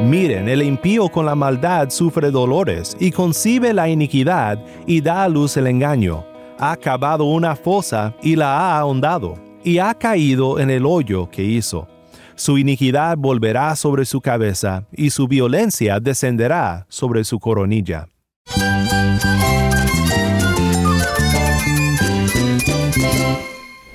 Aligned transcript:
Miren, 0.00 0.48
el 0.48 0.62
impío 0.62 1.08
con 1.08 1.26
la 1.26 1.34
maldad 1.34 1.88
sufre 1.90 2.30
dolores 2.30 2.96
y 3.00 3.10
concibe 3.10 3.72
la 3.72 3.88
iniquidad 3.88 4.58
y 4.86 5.00
da 5.00 5.24
a 5.24 5.28
luz 5.28 5.56
el 5.56 5.66
engaño. 5.66 6.24
Ha 6.58 6.76
cavado 6.76 7.24
una 7.24 7.56
fosa 7.56 8.14
y 8.22 8.36
la 8.36 8.58
ha 8.58 8.78
ahondado, 8.78 9.34
y 9.64 9.78
ha 9.78 9.94
caído 9.94 10.60
en 10.60 10.70
el 10.70 10.84
hoyo 10.86 11.30
que 11.30 11.42
hizo. 11.42 11.88
Su 12.36 12.58
iniquidad 12.58 13.16
volverá 13.16 13.74
sobre 13.76 14.04
su 14.04 14.20
cabeza, 14.20 14.84
y 14.92 15.10
su 15.10 15.26
violencia 15.26 16.00
descenderá 16.00 16.86
sobre 16.88 17.24
su 17.24 17.38
coronilla. 17.38 18.08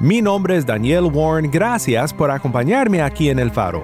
Mi 0.00 0.22
nombre 0.22 0.56
es 0.56 0.64
Daniel 0.64 1.10
Warren, 1.12 1.50
gracias 1.50 2.14
por 2.14 2.30
acompañarme 2.30 3.02
aquí 3.02 3.30
en 3.30 3.40
El 3.40 3.50
Faro. 3.50 3.82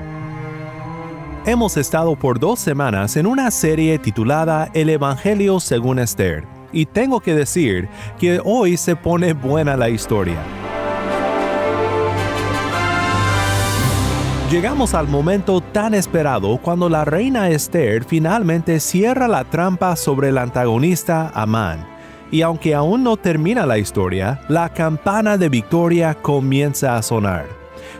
Hemos 1.45 1.77
estado 1.77 2.15
por 2.15 2.39
dos 2.39 2.61
semanas 2.61 3.17
en 3.17 3.27
una 3.27 3.51
serie 3.51 3.99
titulada 3.99 4.71
El 4.75 4.91
Evangelio 4.91 5.59
según 5.59 5.99
Esther, 5.99 6.45
y 6.71 6.87
tengo 6.87 7.19
que 7.19 7.35
decir 7.35 7.89
que 8.17 8.41
hoy 8.45 8.77
se 8.77 8.95
pone 8.95 9.33
buena 9.33 9.77
la 9.77 9.89
historia. 9.89 10.39
Llegamos 14.53 14.95
al 14.95 15.09
momento 15.09 15.61
tan 15.61 15.95
esperado 15.95 16.59
cuando 16.59 16.89
la 16.89 17.05
reina 17.05 17.51
Esther 17.51 18.05
finalmente 18.05 18.79
cierra 18.79 19.27
la 19.27 19.43
trampa 19.43 19.97
sobre 19.97 20.29
el 20.29 20.39
antagonista 20.39 21.33
Amán 21.35 21.94
y 22.35 22.43
aunque 22.43 22.75
aún 22.75 23.05
no 23.05 23.17
termina 23.17 23.65
la 23.65 23.79
historia, 23.79 24.41
la 24.49 24.69
campana 24.69 25.39
de 25.39 25.49
victoria 25.49 26.15
comienza 26.15 26.97
a 26.97 27.03
sonar. 27.03 27.47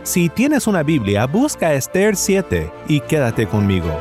Si 0.03 0.27
tienes 0.27 0.67
una 0.67 0.83
Biblia, 0.83 1.25
busca 1.25 1.73
Esther 1.73 2.17
7 2.17 2.69
y 2.89 2.99
quédate 2.99 3.47
conmigo. 3.47 3.97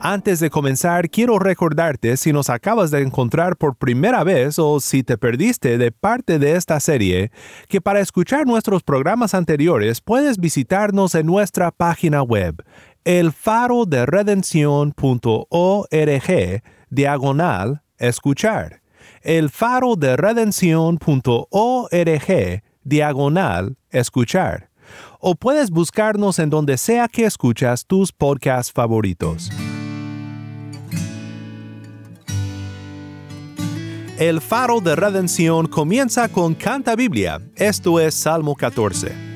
Antes 0.00 0.40
de 0.40 0.48
comenzar, 0.48 1.10
quiero 1.10 1.38
recordarte 1.38 2.16
si 2.16 2.32
nos 2.32 2.48
acabas 2.48 2.90
de 2.90 3.02
encontrar 3.02 3.56
por 3.58 3.76
primera 3.76 4.24
vez 4.24 4.58
o 4.58 4.80
si 4.80 5.02
te 5.02 5.18
perdiste 5.18 5.76
de 5.76 5.92
parte 5.92 6.38
de 6.38 6.56
esta 6.56 6.80
serie, 6.80 7.30
que 7.68 7.82
para 7.82 8.00
escuchar 8.00 8.46
nuestros 8.46 8.82
programas 8.82 9.34
anteriores 9.34 10.00
puedes 10.00 10.38
visitarnos 10.38 11.14
en 11.14 11.26
nuestra 11.26 11.72
página 11.72 12.22
web 12.22 12.64
el 13.06 13.32
faro 13.32 13.86
de 13.86 14.04
redención.org 14.04 14.92
diagonal 16.90 17.82
escuchar. 17.98 18.82
El 19.22 19.48
faro 19.48 19.94
de 19.94 20.16
redención.org 20.16 22.62
diagonal 22.82 23.76
escuchar. 23.90 24.70
O 25.20 25.36
puedes 25.36 25.70
buscarnos 25.70 26.40
en 26.40 26.50
donde 26.50 26.76
sea 26.76 27.06
que 27.06 27.26
escuchas 27.26 27.86
tus 27.86 28.10
podcasts 28.10 28.72
favoritos. 28.72 29.52
El 34.18 34.40
faro 34.40 34.80
de 34.80 34.96
redención 34.96 35.68
comienza 35.68 36.28
con 36.28 36.54
Canta 36.54 36.96
Biblia. 36.96 37.40
Esto 37.54 38.00
es 38.00 38.16
Salmo 38.16 38.56
14. 38.56 39.35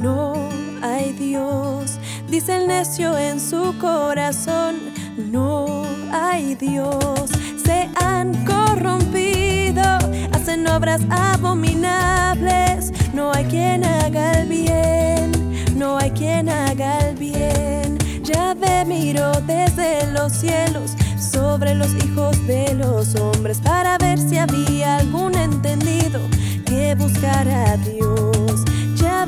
No 0.00 0.34
hay 0.82 1.12
Dios. 1.12 1.98
Dice 2.28 2.56
el 2.56 2.68
necio 2.68 3.16
en 3.18 3.40
su 3.40 3.76
corazón, 3.78 4.76
no 5.16 5.84
hay 6.12 6.54
Dios. 6.54 7.30
Se 7.64 7.88
han 7.96 8.32
corrompido, 8.44 9.82
hacen 10.32 10.68
obras 10.68 11.02
abominables. 11.10 12.92
No 13.12 13.32
hay 13.32 13.44
quien 13.46 13.84
haga 13.84 14.32
el 14.40 14.48
bien, 14.48 15.32
no 15.76 15.98
hay 15.98 16.10
quien 16.12 16.48
haga 16.48 16.98
el 17.08 17.16
bien. 17.16 17.98
Ya 18.22 18.54
ve 18.54 18.84
miro 18.84 19.32
desde 19.46 20.10
los 20.12 20.32
cielos 20.32 20.92
sobre 21.18 21.74
los 21.74 21.92
hijos 22.04 22.46
de 22.46 22.74
los 22.74 23.14
hombres 23.16 23.58
para 23.58 23.98
ver 23.98 24.18
si 24.18 24.38
había 24.38 24.98
algún 24.98 25.34
entendido 25.34 26.20
que 26.86 26.94
buscara 26.94 27.72
a 27.72 27.76
Dios 27.78 28.62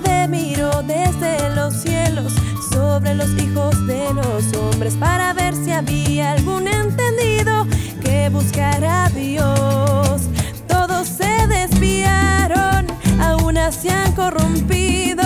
me 0.07 0.29
miro 0.29 0.71
desde 0.83 1.53
los 1.57 1.75
cielos 1.75 2.33
sobre 2.71 3.17
los 3.17 3.31
hijos 3.43 3.75
de 3.85 4.15
los 4.15 4.55
hombres 4.57 4.95
para 4.95 5.33
ver 5.33 5.57
si 5.57 5.73
había 5.73 6.33
algún 6.33 6.69
entendido 6.69 7.67
que 8.01 8.29
buscara 8.29 9.07
a 9.07 9.11
Dios. 9.11 10.29
Todos 10.69 11.09
se 11.09 11.49
desviaron, 11.49 12.87
aún 13.21 13.57
se 13.73 13.91
han 13.91 14.13
corrompido. 14.13 15.25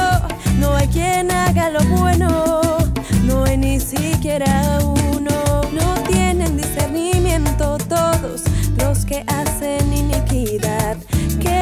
No 0.59 0.75
hay 0.75 0.89
quien 0.89 1.31
haga 1.31 1.69
lo 1.69 1.85
bueno, 1.85 2.79
no 3.25 3.45
hay 3.45 3.59
ni 3.59 3.79
siquiera 3.79 4.79
uno. 4.81 5.61
No 5.71 5.95
tienen 6.09 6.57
discernimiento 6.57 7.77
todos 7.89 8.43
los 8.79 9.05
que 9.05 9.23
hacen 9.27 9.93
iniquidad, 9.93 10.97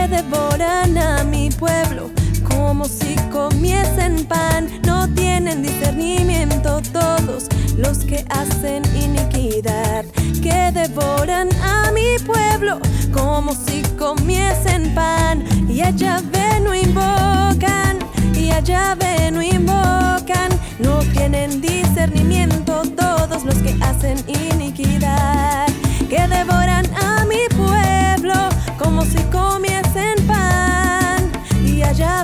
que 0.01 0.09
devoran 0.09 0.97
a 0.97 1.25
mi 1.25 1.51
pueblo 1.51 2.11
como 2.49 2.87
si 2.87 3.17
comiesen 3.31 4.25
pan. 4.25 4.69
No 4.87 5.07
tienen 5.15 5.63
discernimiento 5.63 6.81
todos 6.93 7.49
los 7.77 7.99
que 7.99 8.25
hacen 8.31 8.83
iniquidad, 8.97 10.05
que 10.43 10.73
devoran 10.73 11.49
a 11.63 11.91
mi 11.93 12.19
pueblo 12.25 12.81
como 13.13 13.53
si 13.53 13.83
comiesen 13.99 14.95
pan. 14.95 15.45
Y 15.69 15.83
allá 15.83 16.23
ven 16.33 16.65
no 16.65 16.75
invocan, 16.75 17.99
y 18.35 18.51
allá 18.51 18.95
ven 18.95 19.35
no 19.35 19.43
invocan. 19.43 20.51
No 20.79 21.01
tienen 21.13 21.61
discernimiento 21.61 22.83
todos 22.97 23.45
los 23.45 23.57
que 23.57 23.77
hacen 23.83 24.17
iniquidad, 24.29 25.67
que 26.09 26.27
devoran 26.27 26.87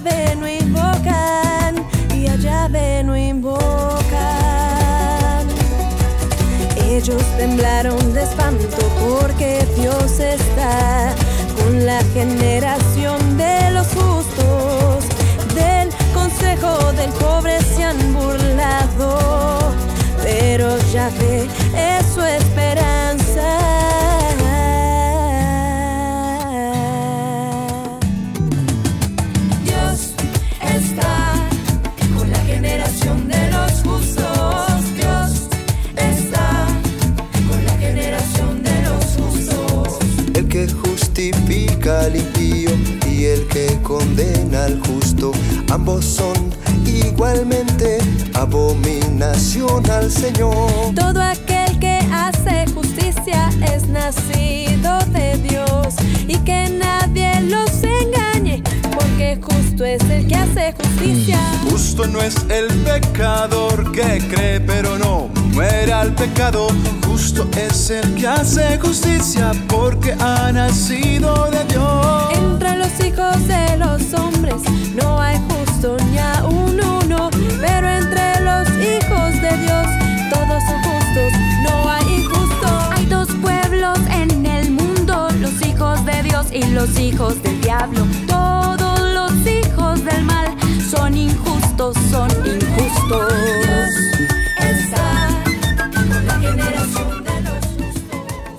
allá 0.01 0.35
no 0.37 0.47
invocan, 0.47 1.75
y 2.15 2.29
allá 2.29 2.69
no 3.03 3.17
invocan. 3.17 3.67
Ellos 6.77 7.23
temblaron 7.39 8.13
de 8.13 8.23
espanto 8.23 8.77
porque 9.01 9.67
Dios 9.77 10.21
está 10.21 11.15
con 11.57 11.87
la 11.87 12.03
generación 12.13 13.39
de 13.39 13.71
los 13.71 13.87
justos. 13.89 15.05
Del 15.55 15.89
consejo 16.13 16.93
del 16.93 17.11
pobre 17.13 17.59
se 17.63 17.85
han 17.85 18.15
burlado, 18.15 19.73
pero 20.23 20.77
ya 20.93 21.09
ve 21.19 21.49
es 21.75 22.07
su 22.15 22.23
esperanza. 22.23 23.96
enseñó. 50.17 50.51
Todo 50.95 51.21
aquel 51.21 51.79
que 51.79 51.99
hace 52.13 52.67
justicia 52.73 53.51
es 53.73 53.87
nacido 53.89 54.99
de 55.13 55.37
Dios 55.39 55.95
y 56.27 56.37
que 56.39 56.69
nadie 56.71 57.41
los 57.43 57.71
engañe, 57.83 58.63
porque 58.93 59.39
justo 59.43 59.85
es 59.85 60.03
el 60.11 60.27
que 60.27 60.35
hace 60.35 60.73
justicia. 60.73 61.39
Mm. 61.39 61.71
Justo 61.71 62.07
no 62.07 62.21
es 62.21 62.37
el 62.49 62.67
pecador 62.85 63.93
que 63.93 64.27
cree 64.29 64.61
pero 64.61 64.99
no 64.99 65.29
muere 65.53 65.93
al 65.93 66.15
pecado. 66.15 66.69
Justo 67.07 67.47
es 67.57 67.91
el 67.91 68.15
que 68.15 68.27
hace 68.27 68.79
justicia 68.79 69.53
porque 69.69 70.15
ha 70.19 70.51
nacido 70.53 71.51
de 71.51 71.65
Dios. 71.65 72.33
Entre 72.35 72.77
los 72.77 73.01
hijos 73.01 73.49
de 73.49 73.77
los 73.77 74.15
hombres 74.15 74.63
no 74.95 75.21
hay 75.21 75.39
justo 75.49 75.97
ni 76.11 76.19
a 76.19 76.46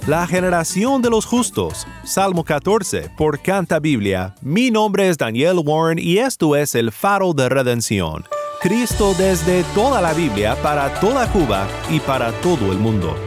La 0.07 0.25
generación 0.25 1.01
de 1.01 1.09
los 1.09 1.25
justos. 1.25 1.85
Salmo 2.05 2.45
14, 2.45 3.09
por 3.17 3.41
Canta 3.41 3.77
Biblia. 3.81 4.35
Mi 4.39 4.71
nombre 4.71 5.09
es 5.09 5.17
Daniel 5.17 5.59
Warren 5.61 5.99
y 5.99 6.19
esto 6.19 6.55
es 6.55 6.75
el 6.75 6.93
faro 6.93 7.33
de 7.33 7.49
redención. 7.49 8.23
Cristo 8.61 9.13
desde 9.17 9.65
toda 9.75 9.99
la 9.99 10.13
Biblia 10.13 10.55
para 10.63 10.97
toda 11.01 11.29
Cuba 11.33 11.67
y 11.89 11.99
para 11.99 12.31
todo 12.39 12.71
el 12.71 12.77
mundo. 12.77 13.26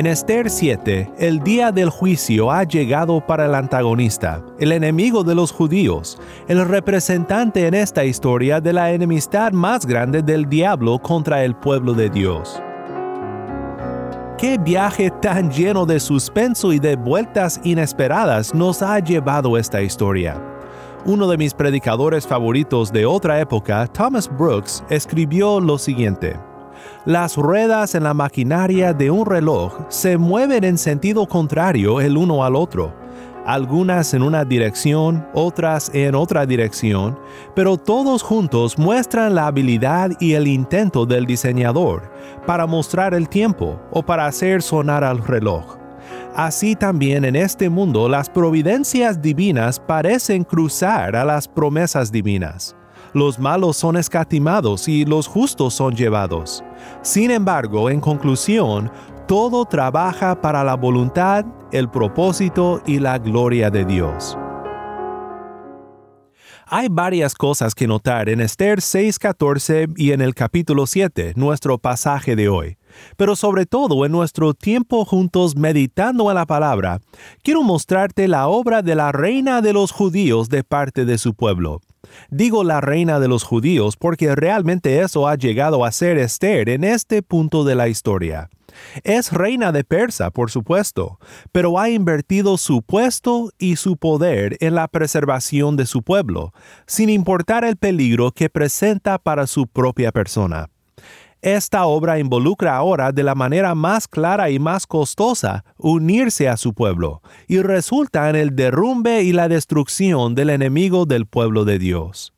En 0.00 0.06
Esther 0.06 0.48
7, 0.48 1.12
el 1.18 1.40
día 1.40 1.72
del 1.72 1.90
juicio 1.90 2.50
ha 2.50 2.64
llegado 2.64 3.20
para 3.20 3.44
el 3.44 3.54
antagonista, 3.54 4.42
el 4.58 4.72
enemigo 4.72 5.24
de 5.24 5.34
los 5.34 5.52
judíos, 5.52 6.18
el 6.48 6.66
representante 6.66 7.66
en 7.66 7.74
esta 7.74 8.06
historia 8.06 8.62
de 8.62 8.72
la 8.72 8.92
enemistad 8.92 9.52
más 9.52 9.84
grande 9.84 10.22
del 10.22 10.48
diablo 10.48 10.98
contra 11.00 11.44
el 11.44 11.54
pueblo 11.54 11.92
de 11.92 12.08
Dios. 12.08 12.62
¿Qué 14.38 14.56
viaje 14.56 15.10
tan 15.20 15.50
lleno 15.50 15.84
de 15.84 16.00
suspenso 16.00 16.72
y 16.72 16.78
de 16.78 16.96
vueltas 16.96 17.60
inesperadas 17.62 18.54
nos 18.54 18.80
ha 18.80 19.00
llevado 19.00 19.58
esta 19.58 19.82
historia? 19.82 20.42
Uno 21.04 21.28
de 21.28 21.36
mis 21.36 21.52
predicadores 21.52 22.26
favoritos 22.26 22.90
de 22.90 23.04
otra 23.04 23.38
época, 23.38 23.86
Thomas 23.86 24.34
Brooks, 24.34 24.82
escribió 24.88 25.60
lo 25.60 25.76
siguiente. 25.76 26.38
Las 27.06 27.36
ruedas 27.36 27.94
en 27.94 28.04
la 28.04 28.12
maquinaria 28.12 28.92
de 28.92 29.10
un 29.10 29.24
reloj 29.24 29.72
se 29.88 30.18
mueven 30.18 30.64
en 30.64 30.76
sentido 30.76 31.26
contrario 31.26 32.00
el 32.00 32.16
uno 32.16 32.44
al 32.44 32.54
otro, 32.54 32.94
algunas 33.46 34.12
en 34.12 34.22
una 34.22 34.44
dirección, 34.44 35.26
otras 35.32 35.90
en 35.94 36.14
otra 36.14 36.44
dirección, 36.44 37.18
pero 37.54 37.78
todos 37.78 38.22
juntos 38.22 38.78
muestran 38.78 39.34
la 39.34 39.46
habilidad 39.46 40.10
y 40.20 40.34
el 40.34 40.46
intento 40.46 41.06
del 41.06 41.24
diseñador 41.24 42.12
para 42.46 42.66
mostrar 42.66 43.14
el 43.14 43.28
tiempo 43.28 43.80
o 43.90 44.02
para 44.02 44.26
hacer 44.26 44.60
sonar 44.62 45.02
al 45.02 45.18
reloj. 45.18 45.78
Así 46.34 46.76
también 46.76 47.24
en 47.24 47.34
este 47.34 47.68
mundo 47.68 48.08
las 48.08 48.28
providencias 48.28 49.20
divinas 49.20 49.80
parecen 49.80 50.44
cruzar 50.44 51.16
a 51.16 51.24
las 51.24 51.48
promesas 51.48 52.12
divinas 52.12 52.76
los 53.12 53.38
malos 53.38 53.76
son 53.76 53.96
escatimados 53.96 54.88
y 54.88 55.04
los 55.04 55.26
justos 55.26 55.74
son 55.74 55.94
llevados. 55.94 56.62
Sin 57.02 57.30
embargo, 57.30 57.90
en 57.90 58.00
conclusión, 58.00 58.90
todo 59.26 59.64
trabaja 59.64 60.40
para 60.40 60.64
la 60.64 60.74
voluntad, 60.74 61.44
el 61.72 61.88
propósito 61.88 62.82
y 62.86 62.98
la 62.98 63.18
gloria 63.18 63.70
de 63.70 63.84
Dios. 63.84 64.36
Hay 66.72 66.86
varias 66.88 67.34
cosas 67.34 67.74
que 67.74 67.88
notar 67.88 68.28
en 68.28 68.40
Esther 68.40 68.80
6:14 68.80 69.88
y 69.96 70.12
en 70.12 70.20
el 70.20 70.36
capítulo 70.36 70.86
7, 70.86 71.32
nuestro 71.34 71.78
pasaje 71.78 72.36
de 72.36 72.48
hoy. 72.48 72.76
Pero 73.16 73.34
sobre 73.34 73.66
todo 73.66 74.06
en 74.06 74.12
nuestro 74.12 74.54
tiempo 74.54 75.04
juntos 75.04 75.56
meditando 75.56 76.30
en 76.30 76.36
la 76.36 76.46
palabra, 76.46 77.00
quiero 77.42 77.64
mostrarte 77.64 78.28
la 78.28 78.46
obra 78.46 78.82
de 78.82 78.94
la 78.94 79.10
reina 79.10 79.62
de 79.62 79.72
los 79.72 79.90
judíos 79.90 80.48
de 80.48 80.62
parte 80.62 81.04
de 81.04 81.18
su 81.18 81.34
pueblo. 81.34 81.80
Digo 82.30 82.64
la 82.64 82.80
reina 82.80 83.20
de 83.20 83.28
los 83.28 83.42
judíos 83.44 83.96
porque 83.96 84.34
realmente 84.34 85.00
eso 85.00 85.28
ha 85.28 85.36
llegado 85.36 85.84
a 85.84 85.92
ser 85.92 86.18
Esther 86.18 86.68
en 86.68 86.84
este 86.84 87.22
punto 87.22 87.64
de 87.64 87.74
la 87.74 87.88
historia. 87.88 88.48
Es 89.04 89.32
reina 89.32 89.72
de 89.72 89.84
Persa, 89.84 90.30
por 90.30 90.50
supuesto, 90.50 91.18
pero 91.52 91.78
ha 91.78 91.90
invertido 91.90 92.56
su 92.56 92.82
puesto 92.82 93.50
y 93.58 93.76
su 93.76 93.96
poder 93.96 94.56
en 94.60 94.74
la 94.74 94.88
preservación 94.88 95.76
de 95.76 95.86
su 95.86 96.02
pueblo, 96.02 96.52
sin 96.86 97.10
importar 97.10 97.64
el 97.64 97.76
peligro 97.76 98.32
que 98.32 98.48
presenta 98.48 99.18
para 99.18 99.46
su 99.46 99.66
propia 99.66 100.12
persona. 100.12 100.68
Esta 101.42 101.86
obra 101.86 102.18
involucra 102.18 102.76
ahora 102.76 103.12
de 103.12 103.22
la 103.22 103.34
manera 103.34 103.74
más 103.74 104.06
clara 104.06 104.50
y 104.50 104.58
más 104.58 104.86
costosa 104.86 105.64
unirse 105.78 106.48
a 106.48 106.58
su 106.58 106.74
pueblo, 106.74 107.22
y 107.48 107.62
resulta 107.62 108.28
en 108.28 108.36
el 108.36 108.54
derrumbe 108.54 109.22
y 109.22 109.32
la 109.32 109.48
destrucción 109.48 110.34
del 110.34 110.50
enemigo 110.50 111.06
del 111.06 111.24
pueblo 111.24 111.64
de 111.64 111.78
Dios. 111.78 112.34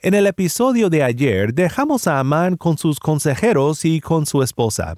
En 0.00 0.14
el 0.14 0.28
episodio 0.28 0.90
de 0.90 1.02
ayer 1.02 1.54
dejamos 1.54 2.06
a 2.06 2.20
Amán 2.20 2.56
con 2.56 2.78
sus 2.78 3.00
consejeros 3.00 3.84
y 3.84 4.00
con 4.00 4.26
su 4.26 4.44
esposa, 4.44 4.94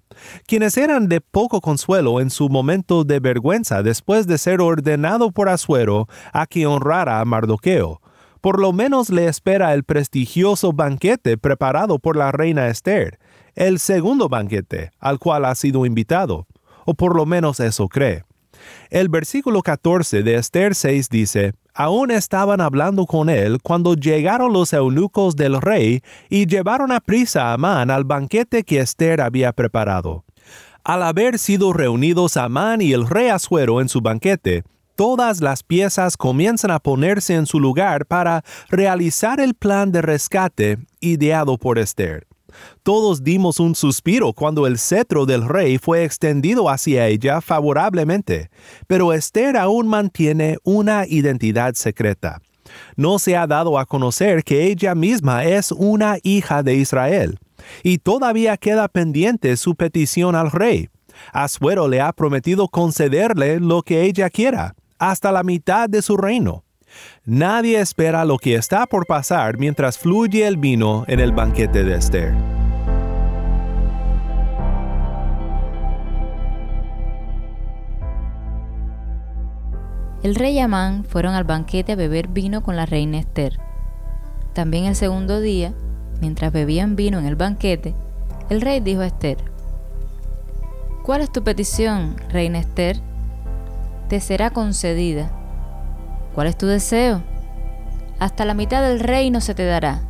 quienes 0.46 0.76
eran 0.76 1.08
de 1.08 1.22
poco 1.22 1.62
consuelo 1.62 2.20
en 2.20 2.28
su 2.28 2.50
momento 2.50 3.04
de 3.04 3.18
vergüenza 3.18 3.82
después 3.82 4.26
de 4.26 4.36
ser 4.36 4.60
ordenado 4.60 5.30
por 5.30 5.48
Asuero 5.48 6.06
a 6.34 6.46
que 6.46 6.66
honrara 6.66 7.20
a 7.20 7.24
Mardoqueo. 7.24 8.02
Por 8.42 8.60
lo 8.60 8.72
menos 8.72 9.08
le 9.08 9.26
espera 9.26 9.72
el 9.72 9.84
prestigioso 9.84 10.72
banquete 10.72 11.38
preparado 11.38 11.98
por 11.98 12.16
la 12.16 12.30
reina 12.30 12.68
Esther, 12.68 13.18
el 13.58 13.80
segundo 13.80 14.28
banquete 14.28 14.92
al 15.00 15.18
cual 15.18 15.44
ha 15.44 15.54
sido 15.56 15.84
invitado, 15.84 16.46
o 16.86 16.94
por 16.94 17.16
lo 17.16 17.26
menos 17.26 17.58
eso 17.58 17.88
cree. 17.88 18.24
El 18.88 19.08
versículo 19.08 19.62
14 19.62 20.22
de 20.22 20.36
Esther 20.36 20.76
6 20.76 21.08
dice, 21.10 21.54
Aún 21.74 22.12
estaban 22.12 22.60
hablando 22.60 23.04
con 23.04 23.28
él 23.28 23.58
cuando 23.60 23.94
llegaron 23.94 24.52
los 24.52 24.72
eunucos 24.72 25.34
del 25.34 25.60
rey 25.60 26.02
y 26.28 26.46
llevaron 26.46 26.92
a 26.92 27.00
prisa 27.00 27.50
a 27.50 27.54
Amán 27.54 27.90
al 27.90 28.04
banquete 28.04 28.62
que 28.62 28.78
Esther 28.78 29.20
había 29.20 29.52
preparado. 29.52 30.24
Al 30.84 31.02
haber 31.02 31.38
sido 31.38 31.72
reunidos 31.72 32.36
Amán 32.36 32.80
y 32.80 32.92
el 32.92 33.08
rey 33.08 33.28
Asuero 33.28 33.80
en 33.80 33.88
su 33.88 34.00
banquete, 34.00 34.62
todas 34.94 35.40
las 35.40 35.64
piezas 35.64 36.16
comienzan 36.16 36.70
a 36.70 36.78
ponerse 36.78 37.34
en 37.34 37.46
su 37.46 37.58
lugar 37.58 38.06
para 38.06 38.44
realizar 38.68 39.40
el 39.40 39.54
plan 39.54 39.90
de 39.90 40.02
rescate 40.02 40.78
ideado 41.00 41.58
por 41.58 41.78
Esther. 41.78 42.27
Todos 42.82 43.22
dimos 43.22 43.60
un 43.60 43.74
suspiro 43.74 44.32
cuando 44.32 44.66
el 44.66 44.78
cetro 44.78 45.26
del 45.26 45.46
rey 45.46 45.78
fue 45.78 46.04
extendido 46.04 46.70
hacia 46.70 47.06
ella 47.06 47.40
favorablemente, 47.40 48.50
pero 48.86 49.12
Esther 49.12 49.56
aún 49.56 49.88
mantiene 49.88 50.58
una 50.64 51.06
identidad 51.06 51.74
secreta. 51.74 52.40
No 52.96 53.18
se 53.18 53.36
ha 53.36 53.46
dado 53.46 53.78
a 53.78 53.86
conocer 53.86 54.44
que 54.44 54.64
ella 54.64 54.94
misma 54.94 55.44
es 55.44 55.72
una 55.72 56.18
hija 56.22 56.62
de 56.62 56.74
Israel, 56.74 57.38
y 57.82 57.98
todavía 57.98 58.56
queda 58.56 58.88
pendiente 58.88 59.56
su 59.56 59.74
petición 59.74 60.34
al 60.34 60.50
rey. 60.50 60.88
Asuero 61.32 61.88
le 61.88 62.00
ha 62.00 62.12
prometido 62.12 62.68
concederle 62.68 63.60
lo 63.60 63.82
que 63.82 64.04
ella 64.04 64.30
quiera, 64.30 64.74
hasta 64.98 65.32
la 65.32 65.42
mitad 65.42 65.88
de 65.88 66.02
su 66.02 66.16
reino. 66.16 66.64
Nadie 67.24 67.80
espera 67.80 68.24
lo 68.24 68.38
que 68.38 68.54
está 68.54 68.86
por 68.86 69.06
pasar 69.06 69.58
mientras 69.58 69.98
fluye 69.98 70.46
el 70.46 70.56
vino 70.56 71.04
en 71.08 71.20
el 71.20 71.32
banquete 71.32 71.84
de 71.84 71.96
Esther. 71.96 72.34
El 80.22 80.34
rey 80.34 80.54
y 80.54 80.58
Amán 80.58 81.04
fueron 81.04 81.34
al 81.34 81.44
banquete 81.44 81.92
a 81.92 81.96
beber 81.96 82.28
vino 82.28 82.62
con 82.62 82.74
la 82.74 82.86
reina 82.86 83.18
Esther. 83.18 83.58
También 84.52 84.86
el 84.86 84.96
segundo 84.96 85.40
día, 85.40 85.74
mientras 86.20 86.52
bebían 86.52 86.96
vino 86.96 87.18
en 87.18 87.26
el 87.26 87.36
banquete, 87.36 87.94
el 88.50 88.60
rey 88.60 88.80
dijo 88.80 89.02
a 89.02 89.06
Esther, 89.06 89.38
¿Cuál 91.04 91.22
es 91.22 91.30
tu 91.30 91.44
petición, 91.44 92.16
reina 92.30 92.58
Esther? 92.58 93.00
Te 94.08 94.20
será 94.20 94.50
concedida. 94.50 95.37
¿Cuál 96.38 96.46
es 96.46 96.56
tu 96.56 96.66
deseo? 96.66 97.24
Hasta 98.20 98.44
la 98.44 98.54
mitad 98.54 98.80
del 98.80 99.00
reino 99.00 99.40
se 99.40 99.56
te 99.56 99.64
dará. 99.64 100.02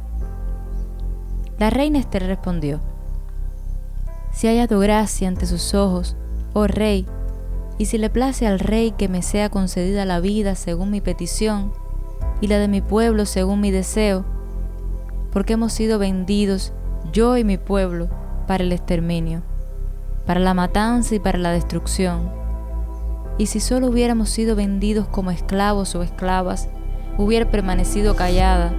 La 1.59 1.71
reina 1.71 1.99
Esther 1.99 2.27
respondió, 2.27 2.81
Si 4.31 4.47
haya 4.47 4.69
tu 4.69 4.79
gracia 4.79 5.27
ante 5.27 5.47
sus 5.47 5.73
ojos, 5.73 6.17
oh 6.53 6.67
rey, 6.67 7.07
y 7.79 7.87
si 7.87 7.97
le 7.97 8.11
place 8.11 8.47
al 8.47 8.59
rey 8.59 8.91
que 8.91 9.09
me 9.09 9.23
sea 9.23 9.49
concedida 9.49 10.05
la 10.05 10.21
vida 10.21 10.55
según 10.55 10.91
mi 10.91 11.01
petición, 11.01 11.73
y 12.43 12.49
la 12.49 12.59
de 12.59 12.69
mi 12.69 12.83
pueblo 12.83 13.25
según 13.25 13.63
mi 13.63 13.71
deseo, 13.71 14.27
porque 15.33 15.55
hemos 15.55 15.73
sido 15.73 15.99
vendidos, 15.99 16.75
yo 17.11 17.39
y 17.39 17.45
mi 17.45 17.57
pueblo, 17.57 18.11
para 18.47 18.65
el 18.65 18.73
exterminio, 18.73 19.41
para 20.27 20.41
la 20.41 20.53
matanza 20.53 21.15
y 21.15 21.21
para 21.21 21.39
la 21.39 21.53
destrucción. 21.53 22.31
Y 23.39 23.47
si 23.47 23.61
solo 23.61 23.87
hubiéramos 23.87 24.31
sido 24.31 24.57
vendidos 24.57 25.07
como 25.07 25.31
esclavos 25.31 25.95
o 25.95 26.03
esclavas, 26.03 26.69
hubiera 27.17 27.49
permanecido 27.49 28.17
callada. 28.17 28.75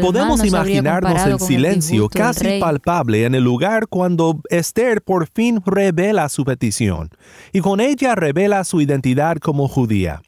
Podemos 0.00 0.44
imaginarnos 0.44 1.26
el 1.26 1.40
silencio 1.40 2.08
casi 2.08 2.60
palpable 2.60 3.24
en 3.24 3.34
el 3.34 3.44
lugar 3.44 3.88
cuando 3.88 4.40
Esther 4.50 5.02
por 5.02 5.26
fin 5.26 5.62
revela 5.64 6.28
su 6.28 6.44
petición, 6.44 7.10
y 7.52 7.60
con 7.60 7.80
ella 7.80 8.14
revela 8.14 8.64
su 8.64 8.80
identidad 8.80 9.36
como 9.38 9.68
judía. 9.68 10.22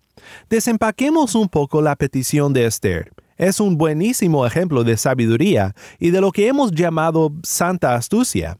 Desempaquemos 0.51 1.35
un 1.35 1.49
poco 1.49 1.81
la 1.81 1.97
petición 1.97 2.53
de 2.53 2.67
Esther. 2.67 3.11
Es 3.37 3.61
un 3.61 3.79
buenísimo 3.79 4.47
ejemplo 4.47 4.85
de 4.85 4.97
sabiduría 4.97 5.75
y 5.99 6.11
de 6.11 6.21
lo 6.21 6.33
que 6.33 6.49
hemos 6.49 6.73
llamado 6.73 7.33
santa 7.43 7.95
astucia. 7.95 8.59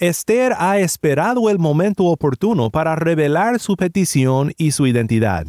Esther 0.00 0.54
ha 0.56 0.78
esperado 0.78 1.50
el 1.50 1.58
momento 1.58 2.04
oportuno 2.04 2.70
para 2.70 2.94
revelar 2.94 3.58
su 3.58 3.76
petición 3.76 4.52
y 4.56 4.70
su 4.70 4.86
identidad. 4.86 5.46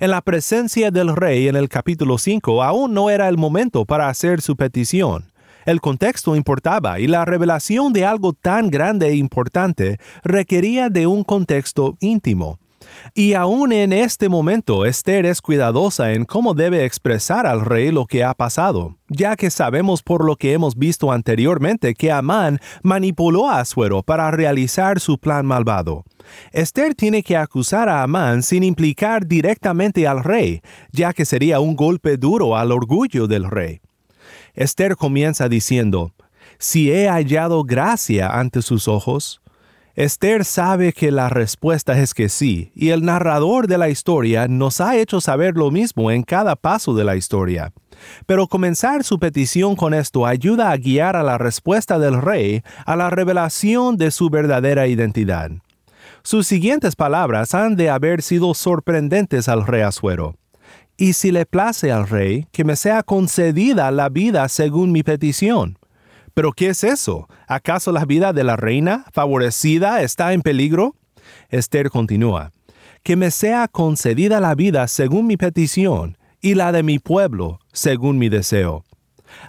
En 0.00 0.10
la 0.10 0.22
presencia 0.22 0.90
del 0.90 1.14
rey 1.14 1.46
en 1.46 1.56
el 1.56 1.68
capítulo 1.68 2.16
5 2.16 2.62
aún 2.62 2.94
no 2.94 3.10
era 3.10 3.28
el 3.28 3.36
momento 3.36 3.84
para 3.84 4.08
hacer 4.08 4.40
su 4.40 4.56
petición. 4.56 5.30
El 5.66 5.82
contexto 5.82 6.34
importaba 6.34 7.00
y 7.00 7.06
la 7.06 7.26
revelación 7.26 7.92
de 7.92 8.06
algo 8.06 8.32
tan 8.32 8.70
grande 8.70 9.08
e 9.08 9.16
importante 9.16 9.98
requería 10.24 10.88
de 10.88 11.06
un 11.06 11.22
contexto 11.22 11.98
íntimo. 12.00 12.58
Y 13.14 13.34
aún 13.34 13.72
en 13.72 13.92
este 13.92 14.28
momento 14.28 14.86
Esther 14.86 15.26
es 15.26 15.42
cuidadosa 15.42 16.12
en 16.12 16.24
cómo 16.24 16.54
debe 16.54 16.84
expresar 16.84 17.46
al 17.46 17.60
rey 17.60 17.90
lo 17.90 18.06
que 18.06 18.24
ha 18.24 18.34
pasado, 18.34 18.96
ya 19.08 19.36
que 19.36 19.50
sabemos 19.50 20.02
por 20.02 20.24
lo 20.24 20.36
que 20.36 20.52
hemos 20.52 20.76
visto 20.76 21.12
anteriormente 21.12 21.94
que 21.94 22.10
Amán 22.10 22.60
manipuló 22.82 23.48
a 23.48 23.60
Asuero 23.60 24.02
para 24.02 24.30
realizar 24.30 25.00
su 25.00 25.18
plan 25.18 25.46
malvado. 25.46 26.04
Esther 26.52 26.94
tiene 26.94 27.22
que 27.22 27.36
acusar 27.36 27.88
a 27.88 28.02
Amán 28.02 28.42
sin 28.42 28.62
implicar 28.62 29.26
directamente 29.26 30.06
al 30.06 30.22
rey, 30.24 30.62
ya 30.92 31.12
que 31.12 31.24
sería 31.24 31.60
un 31.60 31.76
golpe 31.76 32.16
duro 32.16 32.56
al 32.56 32.72
orgullo 32.72 33.26
del 33.26 33.50
rey. 33.50 33.80
Esther 34.54 34.96
comienza 34.96 35.48
diciendo, 35.48 36.12
Si 36.58 36.90
he 36.90 37.08
hallado 37.08 37.64
gracia 37.64 38.28
ante 38.28 38.62
sus 38.62 38.88
ojos, 38.88 39.41
Esther 39.94 40.46
sabe 40.46 40.94
que 40.94 41.10
la 41.10 41.28
respuesta 41.28 41.98
es 42.00 42.14
que 42.14 42.30
sí, 42.30 42.72
y 42.74 42.90
el 42.90 43.04
narrador 43.04 43.66
de 43.66 43.76
la 43.76 43.90
historia 43.90 44.48
nos 44.48 44.80
ha 44.80 44.96
hecho 44.96 45.20
saber 45.20 45.54
lo 45.54 45.70
mismo 45.70 46.10
en 46.10 46.22
cada 46.22 46.56
paso 46.56 46.94
de 46.94 47.04
la 47.04 47.14
historia. 47.14 47.74
Pero 48.24 48.48
comenzar 48.48 49.04
su 49.04 49.18
petición 49.18 49.76
con 49.76 49.92
esto 49.92 50.24
ayuda 50.24 50.70
a 50.70 50.76
guiar 50.78 51.14
a 51.14 51.22
la 51.22 51.36
respuesta 51.36 51.98
del 51.98 52.22
rey 52.22 52.62
a 52.86 52.96
la 52.96 53.10
revelación 53.10 53.98
de 53.98 54.10
su 54.10 54.30
verdadera 54.30 54.86
identidad. 54.86 55.50
Sus 56.22 56.46
siguientes 56.46 56.96
palabras 56.96 57.54
han 57.54 57.76
de 57.76 57.90
haber 57.90 58.22
sido 58.22 58.54
sorprendentes 58.54 59.46
al 59.48 59.66
rey 59.66 59.82
Asuero. 59.82 60.36
Y 60.96 61.12
si 61.12 61.32
le 61.32 61.44
place 61.44 61.92
al 61.92 62.08
rey, 62.08 62.46
que 62.50 62.64
me 62.64 62.76
sea 62.76 63.02
concedida 63.02 63.90
la 63.90 64.08
vida 64.08 64.48
según 64.48 64.90
mi 64.90 65.02
petición. 65.02 65.78
¿Pero 66.34 66.52
qué 66.52 66.68
es 66.68 66.82
eso? 66.84 67.28
¿Acaso 67.46 67.92
la 67.92 68.04
vida 68.04 68.32
de 68.32 68.44
la 68.44 68.56
reina 68.56 69.04
favorecida 69.12 70.02
está 70.02 70.32
en 70.32 70.42
peligro? 70.42 70.94
Esther 71.50 71.90
continúa, 71.90 72.52
que 73.02 73.16
me 73.16 73.30
sea 73.30 73.68
concedida 73.68 74.40
la 74.40 74.54
vida 74.54 74.88
según 74.88 75.26
mi 75.26 75.36
petición 75.36 76.16
y 76.40 76.54
la 76.54 76.72
de 76.72 76.82
mi 76.82 76.98
pueblo 76.98 77.60
según 77.72 78.18
mi 78.18 78.28
deseo. 78.28 78.84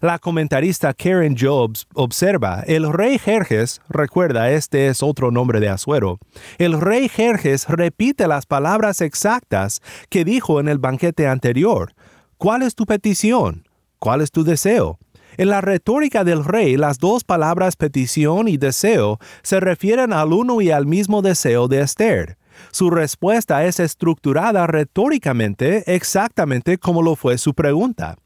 La 0.02 0.20
comentarista 0.20 0.94
Karen 0.94 1.36
Jobs 1.38 1.88
observa, 1.94 2.64
el 2.68 2.92
rey 2.92 3.18
Jerjes, 3.18 3.82
recuerda, 3.90 4.52
este 4.52 4.88
es 4.88 5.04
otro 5.04 5.32
nombre 5.32 5.60
de 5.60 5.70
Asuero, 5.70 6.20
el 6.58 6.80
rey 6.80 7.10
Jerjes 7.10 7.68
repite 7.68 8.28
las 8.28 8.46
palabras 8.46 9.02
exactas 9.02 9.82
que 10.10 10.24
dijo 10.24 10.60
en 10.60 10.68
el 10.68 10.78
banquete 10.78 11.28
anterior. 11.28 11.94
¿Cuál 12.38 12.62
es 12.62 12.76
tu 12.76 12.86
petición? 12.86 13.68
¿Cuál 14.00 14.22
es 14.22 14.32
tu 14.32 14.44
deseo? 14.44 15.00
En 15.38 15.50
la 15.50 15.62
retórica 15.62 16.24
del 16.24 16.44
rey, 16.44 16.78
las 16.78 17.00
dos 17.00 17.24
palabras 17.24 17.76
petición 17.76 18.48
y 18.48 18.58
deseo 18.58 19.20
se 19.42 19.60
refieren 19.60 20.14
al 20.14 20.32
uno 20.32 20.62
y 20.62 20.70
al 20.70 20.86
mismo 20.86 21.22
deseo 21.22 21.68
de 21.68 21.82
Esther. 21.82 22.38
Su 22.72 22.92
respuesta 22.92 23.66
es 23.66 23.80
estructurada 23.80 24.68
retóricamente 24.68 25.96
exactamente 25.96 26.78
como 26.78 27.02
lo 27.02 27.16
fue 27.16 27.38
su 27.40 27.54
pregunta. 27.56 28.18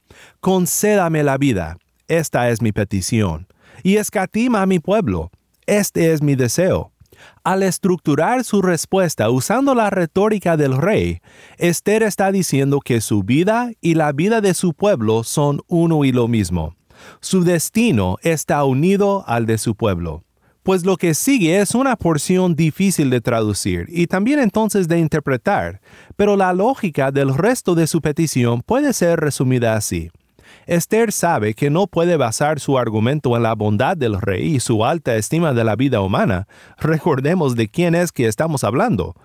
Concédame 0.41 1.23
la 1.23 1.37
vida, 1.37 1.77
esta 2.07 2.49
es 2.49 2.61
mi 2.61 2.71
petición, 2.73 3.47
y 3.83 3.97
escatima 3.97 4.61
a 4.61 4.65
mi 4.65 4.79
pueblo, 4.79 5.31
este 5.65 6.11
es 6.11 6.21
mi 6.21 6.35
deseo. 6.35 6.91
Al 7.43 7.63
estructurar 7.63 8.43
su 8.43 8.61
respuesta 8.61 9.29
usando 9.29 9.73
la 9.73 9.89
retórica 9.89 10.57
del 10.57 10.77
rey, 10.77 11.19
Esther 11.57 12.03
está 12.03 12.31
diciendo 12.31 12.79
que 12.79 13.01
su 13.01 13.23
vida 13.23 13.71
y 13.81 13.95
la 13.95 14.11
vida 14.11 14.41
de 14.41 14.53
su 14.53 14.73
pueblo 14.73 15.23
son 15.23 15.61
uno 15.67 16.03
y 16.03 16.11
lo 16.11 16.27
mismo. 16.27 16.75
Su 17.21 17.43
destino 17.43 18.17
está 18.21 18.63
unido 18.63 19.23
al 19.27 19.45
de 19.45 19.57
su 19.57 19.75
pueblo. 19.75 20.23
Pues 20.63 20.85
lo 20.85 20.97
que 20.97 21.13
sigue 21.13 21.61
es 21.61 21.75
una 21.75 21.95
porción 21.95 22.55
difícil 22.55 23.09
de 23.09 23.21
traducir 23.21 23.85
y 23.87 24.07
también 24.07 24.39
entonces 24.39 24.87
de 24.89 24.99
interpretar, 24.99 25.79
pero 26.17 26.35
la 26.35 26.51
lógica 26.51 27.11
del 27.11 27.33
resto 27.33 27.73
de 27.73 27.87
su 27.87 28.01
petición 28.01 28.61
puede 28.61 28.91
ser 28.91 29.19
resumida 29.19 29.75
así. 29.75 30.11
Esther 30.65 31.11
sabe 31.11 31.53
que 31.53 31.69
no 31.69 31.87
puede 31.87 32.17
basar 32.17 32.59
su 32.59 32.77
argumento 32.77 33.35
en 33.35 33.43
la 33.43 33.55
bondad 33.55 33.95
del 33.95 34.19
rey 34.19 34.55
y 34.55 34.59
su 34.59 34.85
alta 34.85 35.15
estima 35.15 35.53
de 35.53 35.63
la 35.63 35.75
vida 35.75 36.01
humana. 36.01 36.47
Recordemos 36.77 37.55
de 37.55 37.69
quién 37.69 37.95
es 37.95 38.11
que 38.11 38.27
estamos 38.27 38.63
hablando. 38.63 39.15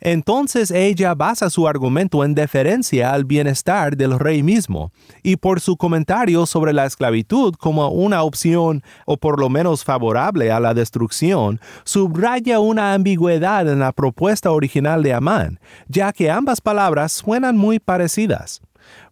Entonces 0.00 0.70
ella 0.70 1.14
basa 1.14 1.50
su 1.50 1.66
argumento 1.68 2.24
en 2.24 2.34
deferencia 2.34 3.12
al 3.12 3.24
bienestar 3.24 3.96
del 3.96 4.18
rey 4.18 4.42
mismo, 4.42 4.92
y 5.22 5.36
por 5.36 5.60
su 5.60 5.76
comentario 5.76 6.46
sobre 6.46 6.72
la 6.72 6.86
esclavitud 6.86 7.54
como 7.54 7.88
una 7.88 8.22
opción 8.22 8.82
o 9.06 9.16
por 9.16 9.40
lo 9.40 9.48
menos 9.48 9.84
favorable 9.84 10.50
a 10.50 10.60
la 10.60 10.74
destrucción, 10.74 11.60
subraya 11.84 12.60
una 12.60 12.94
ambigüedad 12.94 13.68
en 13.68 13.80
la 13.80 13.92
propuesta 13.92 14.50
original 14.50 15.02
de 15.02 15.14
Amán, 15.14 15.60
ya 15.88 16.12
que 16.12 16.30
ambas 16.30 16.60
palabras 16.60 17.12
suenan 17.12 17.56
muy 17.56 17.78
parecidas. 17.78 18.60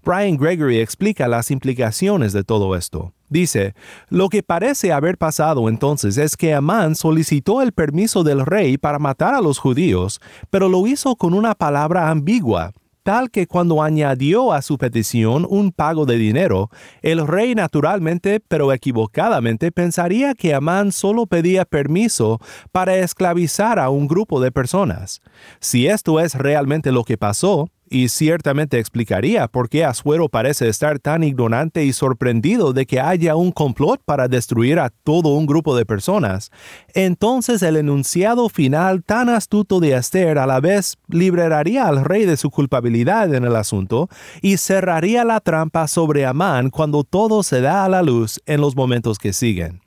Brian 0.05 0.37
Gregory 0.37 0.79
explica 0.79 1.29
las 1.29 1.51
implicaciones 1.51 2.33
de 2.33 2.45
todo 2.45 2.77
esto. 2.77 3.13
Dice, 3.29 3.75
lo 4.09 4.29
que 4.29 4.43
parece 4.43 4.93
haber 4.93 5.19
pasado 5.19 5.69
entonces 5.69 6.17
es 6.17 6.37
que 6.37 6.55
Amán 6.55 6.95
solicitó 6.95 7.61
el 7.61 7.73
permiso 7.73 8.25
del 8.25 8.47
rey 8.47 8.79
para 8.79 8.99
matar 8.99 9.35
a 9.35 9.43
los 9.43 9.59
judíos, 9.59 10.21
pero 10.51 10.69
lo 10.69 10.87
hizo 10.87 11.15
con 11.17 11.35
una 11.35 11.55
palabra 11.55 12.09
ambigua, 12.09 12.73
tal 13.03 13.31
que 13.31 13.47
cuando 13.47 13.83
añadió 13.83 14.53
a 14.53 14.61
su 14.63 14.79
petición 14.79 15.47
un 15.49 15.73
pago 15.73 16.07
de 16.07 16.17
dinero, 16.17 16.71
el 17.03 17.27
rey 17.27 17.55
naturalmente, 17.55 18.41
pero 18.49 18.73
equivocadamente, 18.73 19.73
pensaría 19.73 20.35
que 20.35 20.55
Amán 20.55 20.93
solo 20.93 21.27
pedía 21.27 21.65
permiso 21.65 22.39
para 22.71 22.97
esclavizar 22.97 23.79
a 23.79 23.91
un 23.91 24.09
grupo 24.09 24.41
de 24.41 24.53
personas. 24.53 25.21
Si 25.61 25.87
esto 25.87 26.21
es 26.21 26.35
realmente 26.35 26.93
lo 26.93 27.05
que 27.05 27.17
pasó, 27.17 27.71
y 27.91 28.09
ciertamente 28.09 28.79
explicaría 28.79 29.49
por 29.49 29.69
qué 29.69 29.85
Asuero 29.85 30.29
parece 30.29 30.69
estar 30.69 30.99
tan 30.99 31.23
ignorante 31.23 31.85
y 31.85 31.93
sorprendido 31.93 32.73
de 32.73 32.87
que 32.87 33.01
haya 33.01 33.37
un 33.37 33.53
complot 33.53 34.01
para 34.05 34.29
destruir 34.29 34.79
a 34.79 34.91
todo 34.91 35.31
un 35.31 35.47
grupo 35.47 35.77
de 35.77 35.87
personas, 35.87 36.51
entonces 36.95 37.63
el 37.63 37.77
enunciado 37.77 38.49
final 38.49 39.03
tan 39.05 39.29
astuto 39.29 39.81
de 39.81 39.95
Esther 39.95 40.39
a 40.39 40.47
la 40.47 40.61
vez 40.61 40.97
liberaría 41.09 41.87
al 41.87 42.05
rey 42.05 42.25
de 42.25 42.37
su 42.37 42.51
culpabilidad 42.51 43.35
en 43.35 43.45
el 43.45 43.57
asunto 43.57 44.09
y 44.43 44.57
cerraría 44.57 45.25
la 45.25 45.41
trampa 45.41 45.89
sobre 45.89 46.27
Amán 46.27 46.71
cuando 46.71 47.05
todo 47.05 47.43
se 47.43 47.61
da 47.61 47.85
a 47.85 47.89
la 47.89 48.03
luz 48.03 48.41
en 48.47 48.61
los 48.61 48.77
momentos 48.77 49.19
que 49.19 49.33
siguen. 49.33 49.81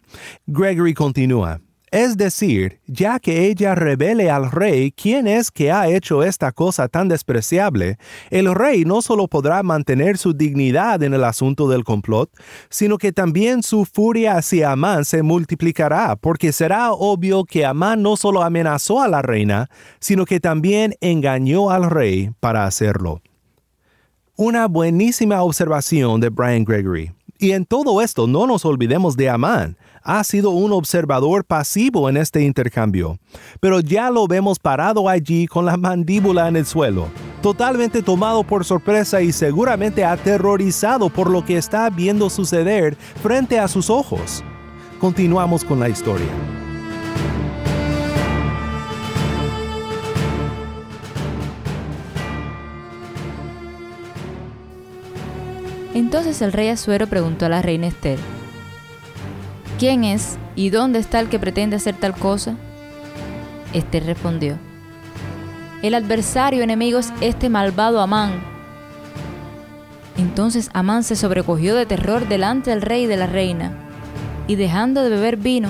Gregory 0.46 0.94
continúa. 0.94 1.62
Es 1.92 2.16
decir, 2.16 2.80
ya 2.88 3.20
que 3.20 3.48
ella 3.48 3.76
revele 3.76 4.32
al 4.32 4.50
rey 4.50 4.94
quién 4.94 5.28
es 5.28 5.52
que 5.52 5.74
ha 5.74 5.90
hecho 5.90 6.24
esta 6.24 6.54
cosa 6.54 6.88
tan 6.88 7.10
despreciable, 7.10 7.98
el 8.30 8.56
rey 8.56 8.86
no 8.86 9.02
solo 9.02 9.28
podrá 9.28 9.62
mantener 9.62 10.18
su 10.18 10.32
dignidad 10.34 11.04
en 11.04 11.14
el 11.14 11.26
asunto 11.26 11.68
del 11.68 11.84
complot, 11.84 12.30
sino 12.70 12.98
que 12.98 13.12
también 13.12 13.62
su 13.62 13.84
furia 13.84 14.38
hacia 14.38 14.72
Amán 14.72 15.04
se 15.04 15.22
multiplicará, 15.22 16.16
porque 16.16 16.54
será 16.54 16.94
obvio 16.94 17.44
que 17.44 17.66
Amán 17.66 18.02
no 18.02 18.16
solo 18.16 18.42
amenazó 18.42 19.02
a 19.02 19.10
la 19.10 19.22
reina, 19.22 19.70
sino 20.00 20.24
que 20.24 20.40
también 20.40 20.96
engañó 21.02 21.72
al 21.72 21.90
rey 21.90 22.32
para 22.40 22.66
hacerlo. 22.66 23.22
Una 24.38 24.70
buenísima 24.70 25.44
observación 25.44 26.22
de 26.22 26.30
Brian 26.30 26.64
Gregory. 26.64 27.12
Y 27.38 27.52
en 27.52 27.66
todo 27.66 28.02
esto 28.02 28.28
no 28.28 28.48
nos 28.48 28.64
olvidemos 28.66 29.18
de 29.18 29.28
Amán, 29.28 29.76
ha 30.04 30.24
sido 30.24 30.52
un 30.52 30.72
observador 30.72 31.46
pasivo 31.46 32.10
en 32.10 32.18
este 32.18 32.42
intercambio, 32.42 33.20
pero 33.60 33.80
ya 33.80 34.10
lo 34.10 34.28
vemos 34.28 34.60
parado 34.60 35.08
allí 35.08 35.48
con 35.48 35.66
la 35.66 35.78
mandíbula 35.78 36.48
en 36.48 36.56
el 36.56 36.66
suelo, 36.66 37.08
totalmente 37.42 38.02
tomado 38.02 38.44
por 38.44 38.66
sorpresa 38.66 39.22
y 39.22 39.32
seguramente 39.32 40.04
aterrorizado 40.04 41.10
por 41.10 41.30
lo 41.30 41.46
que 41.46 41.58
está 41.58 41.90
viendo 41.90 42.30
suceder 42.30 42.96
frente 43.22 43.60
a 43.60 43.68
sus 43.68 43.90
ojos. 43.90 44.44
Continuamos 45.00 45.64
con 45.64 45.80
la 45.80 45.90
historia. 45.90 46.28
Entonces 55.94 56.42
el 56.42 56.54
rey 56.54 56.70
Azuero 56.70 57.08
preguntó 57.08 57.46
a 57.46 57.50
la 57.50 57.62
reina 57.62 57.88
Esther, 57.88 58.18
¿quién 59.80 60.04
es 60.04 60.38
y 60.56 60.70
dónde 60.70 61.00
está 61.00 61.20
el 61.20 61.30
que 61.30 61.40
pretende 61.40 61.76
hacer 61.76 61.96
tal 61.96 62.14
cosa? 62.14 62.56
Esther 63.74 64.06
respondió, 64.06 64.58
el 65.82 65.96
adversario 65.96 66.62
enemigo 66.62 67.00
es 67.00 67.12
este 67.22 67.50
malvado 67.50 68.02
Amán. 68.02 68.34
Entonces 70.18 70.70
Amán 70.74 71.04
se 71.04 71.16
sobrecogió 71.16 71.76
de 71.76 71.86
terror 71.86 72.28
delante 72.28 72.70
del 72.70 72.82
rey 72.82 73.04
y 73.04 73.08
de 73.08 73.18
la 73.18 73.26
reina, 73.26 73.74
y 74.48 74.56
dejando 74.56 75.02
de 75.02 75.10
beber 75.10 75.38
vino, 75.38 75.70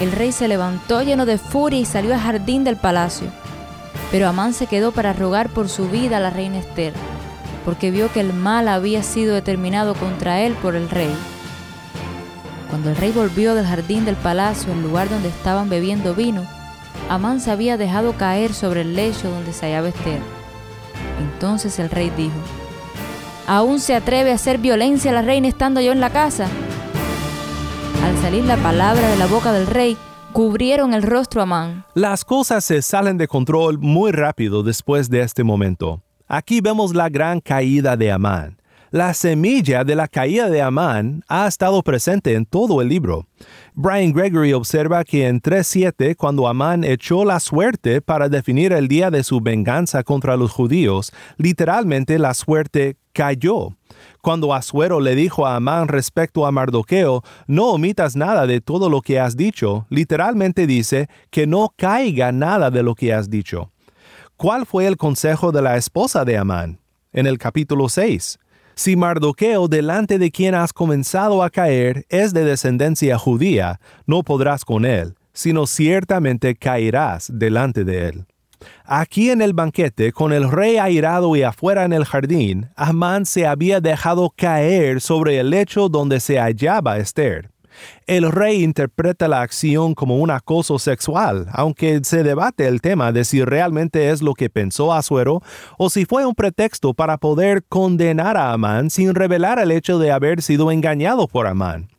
el 0.00 0.12
rey 0.12 0.32
se 0.32 0.48
levantó 0.48 1.02
lleno 1.02 1.26
de 1.26 1.36
furia 1.36 1.80
y 1.80 1.84
salió 1.84 2.14
al 2.14 2.20
jardín 2.20 2.64
del 2.64 2.76
palacio. 2.76 3.28
Pero 4.10 4.28
Amán 4.28 4.54
se 4.54 4.66
quedó 4.66 4.92
para 4.92 5.12
rogar 5.12 5.50
por 5.50 5.68
su 5.68 5.88
vida 5.88 6.16
a 6.16 6.20
la 6.20 6.30
reina 6.30 6.58
Esther, 6.58 6.94
porque 7.66 7.90
vio 7.90 8.10
que 8.10 8.20
el 8.20 8.32
mal 8.32 8.68
había 8.68 9.02
sido 9.02 9.34
determinado 9.34 9.94
contra 9.94 10.40
él 10.40 10.54
por 10.54 10.74
el 10.74 10.88
rey. 10.88 11.14
Cuando 12.70 12.90
el 12.90 12.96
rey 12.96 13.10
volvió 13.10 13.56
del 13.56 13.66
jardín 13.66 14.04
del 14.04 14.14
palacio, 14.16 14.72
el 14.72 14.82
lugar 14.82 15.10
donde 15.10 15.28
estaban 15.28 15.68
bebiendo 15.68 16.14
vino, 16.14 16.46
Amán 17.08 17.40
se 17.40 17.50
había 17.50 17.76
dejado 17.76 18.12
caer 18.12 18.54
sobre 18.54 18.82
el 18.82 18.94
lecho 18.94 19.28
donde 19.28 19.52
se 19.52 19.66
hallaba 19.66 19.88
Esther. 19.88 20.20
Entonces 21.20 21.80
el 21.80 21.90
rey 21.90 22.10
dijo, 22.16 22.36
¿aún 23.48 23.80
se 23.80 23.96
atreve 23.96 24.30
a 24.30 24.36
hacer 24.36 24.58
violencia 24.58 25.10
a 25.10 25.14
la 25.14 25.22
reina 25.22 25.48
estando 25.48 25.80
yo 25.80 25.90
en 25.90 26.00
la 26.00 26.10
casa? 26.10 26.46
Al 28.04 28.16
salir 28.18 28.44
la 28.44 28.56
palabra 28.56 29.08
de 29.08 29.16
la 29.16 29.26
boca 29.26 29.52
del 29.52 29.66
rey, 29.66 29.96
cubrieron 30.32 30.94
el 30.94 31.02
rostro 31.02 31.40
a 31.40 31.44
Amán. 31.44 31.84
Las 31.94 32.24
cosas 32.24 32.64
se 32.64 32.82
salen 32.82 33.18
de 33.18 33.26
control 33.26 33.78
muy 33.78 34.12
rápido 34.12 34.62
después 34.62 35.10
de 35.10 35.22
este 35.22 35.42
momento. 35.42 36.02
Aquí 36.28 36.60
vemos 36.60 36.94
la 36.94 37.08
gran 37.08 37.40
caída 37.40 37.96
de 37.96 38.12
Amán. 38.12 38.59
La 38.92 39.14
semilla 39.14 39.84
de 39.84 39.94
la 39.94 40.08
caída 40.08 40.50
de 40.50 40.62
Amán 40.62 41.22
ha 41.28 41.46
estado 41.46 41.80
presente 41.84 42.34
en 42.34 42.44
todo 42.44 42.82
el 42.82 42.88
libro. 42.88 43.28
Brian 43.72 44.12
Gregory 44.12 44.52
observa 44.52 45.04
que 45.04 45.28
en 45.28 45.40
3.7, 45.40 46.16
cuando 46.16 46.48
Amán 46.48 46.82
echó 46.82 47.24
la 47.24 47.38
suerte 47.38 48.00
para 48.00 48.28
definir 48.28 48.72
el 48.72 48.88
día 48.88 49.12
de 49.12 49.22
su 49.22 49.40
venganza 49.40 50.02
contra 50.02 50.36
los 50.36 50.50
judíos, 50.50 51.12
literalmente 51.36 52.18
la 52.18 52.34
suerte 52.34 52.96
cayó. 53.12 53.76
Cuando 54.22 54.52
Asuero 54.52 54.98
le 54.98 55.14
dijo 55.14 55.46
a 55.46 55.54
Amán 55.54 55.86
respecto 55.86 56.44
a 56.44 56.50
Mardoqueo, 56.50 57.22
no 57.46 57.66
omitas 57.66 58.16
nada 58.16 58.44
de 58.48 58.60
todo 58.60 58.90
lo 58.90 59.02
que 59.02 59.20
has 59.20 59.36
dicho, 59.36 59.86
literalmente 59.88 60.66
dice 60.66 61.08
que 61.30 61.46
no 61.46 61.72
caiga 61.76 62.32
nada 62.32 62.72
de 62.72 62.82
lo 62.82 62.96
que 62.96 63.14
has 63.14 63.30
dicho. 63.30 63.70
¿Cuál 64.36 64.66
fue 64.66 64.88
el 64.88 64.96
consejo 64.96 65.52
de 65.52 65.62
la 65.62 65.76
esposa 65.76 66.24
de 66.24 66.36
Amán? 66.36 66.80
En 67.12 67.28
el 67.28 67.38
capítulo 67.38 67.88
6. 67.88 68.39
Si 68.82 68.96
Mardoqueo 68.96 69.68
delante 69.68 70.18
de 70.18 70.30
quien 70.30 70.54
has 70.54 70.72
comenzado 70.72 71.42
a 71.42 71.50
caer 71.50 72.06
es 72.08 72.32
de 72.32 72.44
descendencia 72.46 73.18
judía, 73.18 73.78
no 74.06 74.22
podrás 74.22 74.64
con 74.64 74.86
él, 74.86 75.16
sino 75.34 75.66
ciertamente 75.66 76.54
caerás 76.54 77.30
delante 77.30 77.84
de 77.84 78.08
él. 78.08 78.24
Aquí 78.86 79.28
en 79.28 79.42
el 79.42 79.52
banquete, 79.52 80.12
con 80.12 80.32
el 80.32 80.50
rey 80.50 80.78
airado 80.78 81.36
y 81.36 81.42
afuera 81.42 81.84
en 81.84 81.92
el 81.92 82.06
jardín, 82.06 82.70
Amán 82.74 83.26
se 83.26 83.46
había 83.46 83.82
dejado 83.82 84.32
caer 84.34 85.02
sobre 85.02 85.38
el 85.38 85.50
lecho 85.50 85.90
donde 85.90 86.18
se 86.18 86.38
hallaba 86.38 86.96
Esther. 86.96 87.49
El 88.06 88.30
rey 88.30 88.62
interpreta 88.62 89.28
la 89.28 89.42
acción 89.42 89.94
como 89.94 90.18
un 90.18 90.30
acoso 90.30 90.78
sexual, 90.78 91.46
aunque 91.52 92.00
se 92.02 92.22
debate 92.22 92.66
el 92.66 92.80
tema 92.80 93.12
de 93.12 93.24
si 93.24 93.44
realmente 93.44 94.10
es 94.10 94.22
lo 94.22 94.34
que 94.34 94.50
pensó 94.50 94.92
Asuero 94.92 95.42
o 95.78 95.90
si 95.90 96.04
fue 96.04 96.26
un 96.26 96.34
pretexto 96.34 96.94
para 96.94 97.18
poder 97.18 97.64
condenar 97.68 98.36
a 98.36 98.52
Amán 98.52 98.90
sin 98.90 99.14
revelar 99.14 99.58
el 99.58 99.70
hecho 99.70 99.98
de 99.98 100.10
haber 100.10 100.42
sido 100.42 100.70
engañado 100.70 101.28
por 101.28 101.46
Amán. 101.46 101.89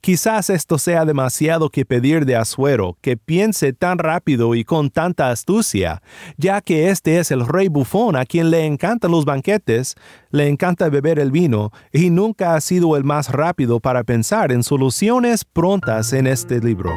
Quizás 0.00 0.50
esto 0.50 0.78
sea 0.78 1.04
demasiado 1.04 1.70
que 1.70 1.84
pedir 1.84 2.24
de 2.26 2.36
Asuero, 2.36 2.96
que 3.00 3.16
piense 3.16 3.72
tan 3.72 3.98
rápido 3.98 4.54
y 4.54 4.64
con 4.64 4.90
tanta 4.90 5.30
astucia, 5.30 6.02
ya 6.36 6.60
que 6.60 6.90
este 6.90 7.18
es 7.18 7.30
el 7.30 7.46
rey 7.46 7.68
bufón 7.68 8.16
a 8.16 8.24
quien 8.24 8.50
le 8.50 8.66
encantan 8.66 9.10
los 9.10 9.24
banquetes, 9.24 9.94
le 10.30 10.48
encanta 10.48 10.88
beber 10.88 11.18
el 11.18 11.30
vino 11.30 11.72
y 11.92 12.10
nunca 12.10 12.54
ha 12.54 12.60
sido 12.60 12.96
el 12.96 13.04
más 13.04 13.30
rápido 13.30 13.80
para 13.80 14.04
pensar 14.04 14.52
en 14.52 14.62
soluciones 14.62 15.44
prontas 15.44 16.12
en 16.12 16.26
este 16.26 16.60
libro. 16.60 16.90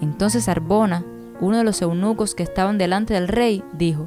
Entonces 0.00 0.48
Arbona, 0.50 1.02
uno 1.40 1.56
de 1.56 1.64
los 1.64 1.80
eunucos 1.80 2.34
que 2.34 2.42
estaban 2.42 2.76
delante 2.76 3.14
del 3.14 3.26
rey, 3.26 3.64
dijo, 3.72 4.06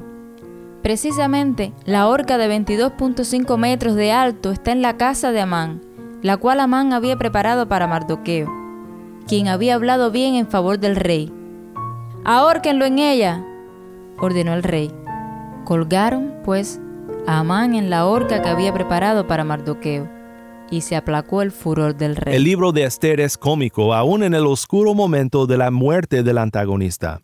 Precisamente, 0.84 1.72
la 1.86 2.08
horca 2.08 2.36
de 2.36 2.46
22.5 2.46 3.56
metros 3.56 3.94
de 3.94 4.12
alto 4.12 4.52
está 4.52 4.70
en 4.70 4.82
la 4.82 4.98
casa 4.98 5.32
de 5.32 5.40
Amán, 5.40 5.80
la 6.20 6.36
cual 6.36 6.60
Amán 6.60 6.92
había 6.92 7.16
preparado 7.16 7.66
para 7.66 7.86
Mardoqueo, 7.86 8.52
quien 9.26 9.48
había 9.48 9.76
hablado 9.76 10.10
bien 10.10 10.34
en 10.34 10.46
favor 10.46 10.78
del 10.78 10.96
rey. 10.96 11.32
Ahórquenlo 12.26 12.84
en 12.84 12.98
ella, 12.98 13.42
ordenó 14.18 14.52
el 14.52 14.62
rey. 14.62 14.92
Colgaron, 15.64 16.34
pues, 16.44 16.78
a 17.26 17.38
Amán 17.38 17.74
en 17.74 17.88
la 17.88 18.04
horca 18.04 18.42
que 18.42 18.50
había 18.50 18.74
preparado 18.74 19.26
para 19.26 19.42
Mardoqueo, 19.42 20.06
y 20.70 20.82
se 20.82 20.96
aplacó 20.96 21.40
el 21.40 21.50
furor 21.50 21.96
del 21.96 22.14
rey. 22.14 22.36
El 22.36 22.44
libro 22.44 22.72
de 22.72 22.84
Esther 22.84 23.20
es 23.20 23.38
cómico 23.38 23.94
aún 23.94 24.22
en 24.22 24.34
el 24.34 24.44
oscuro 24.44 24.92
momento 24.92 25.46
de 25.46 25.56
la 25.56 25.70
muerte 25.70 26.22
del 26.22 26.36
antagonista. 26.36 27.22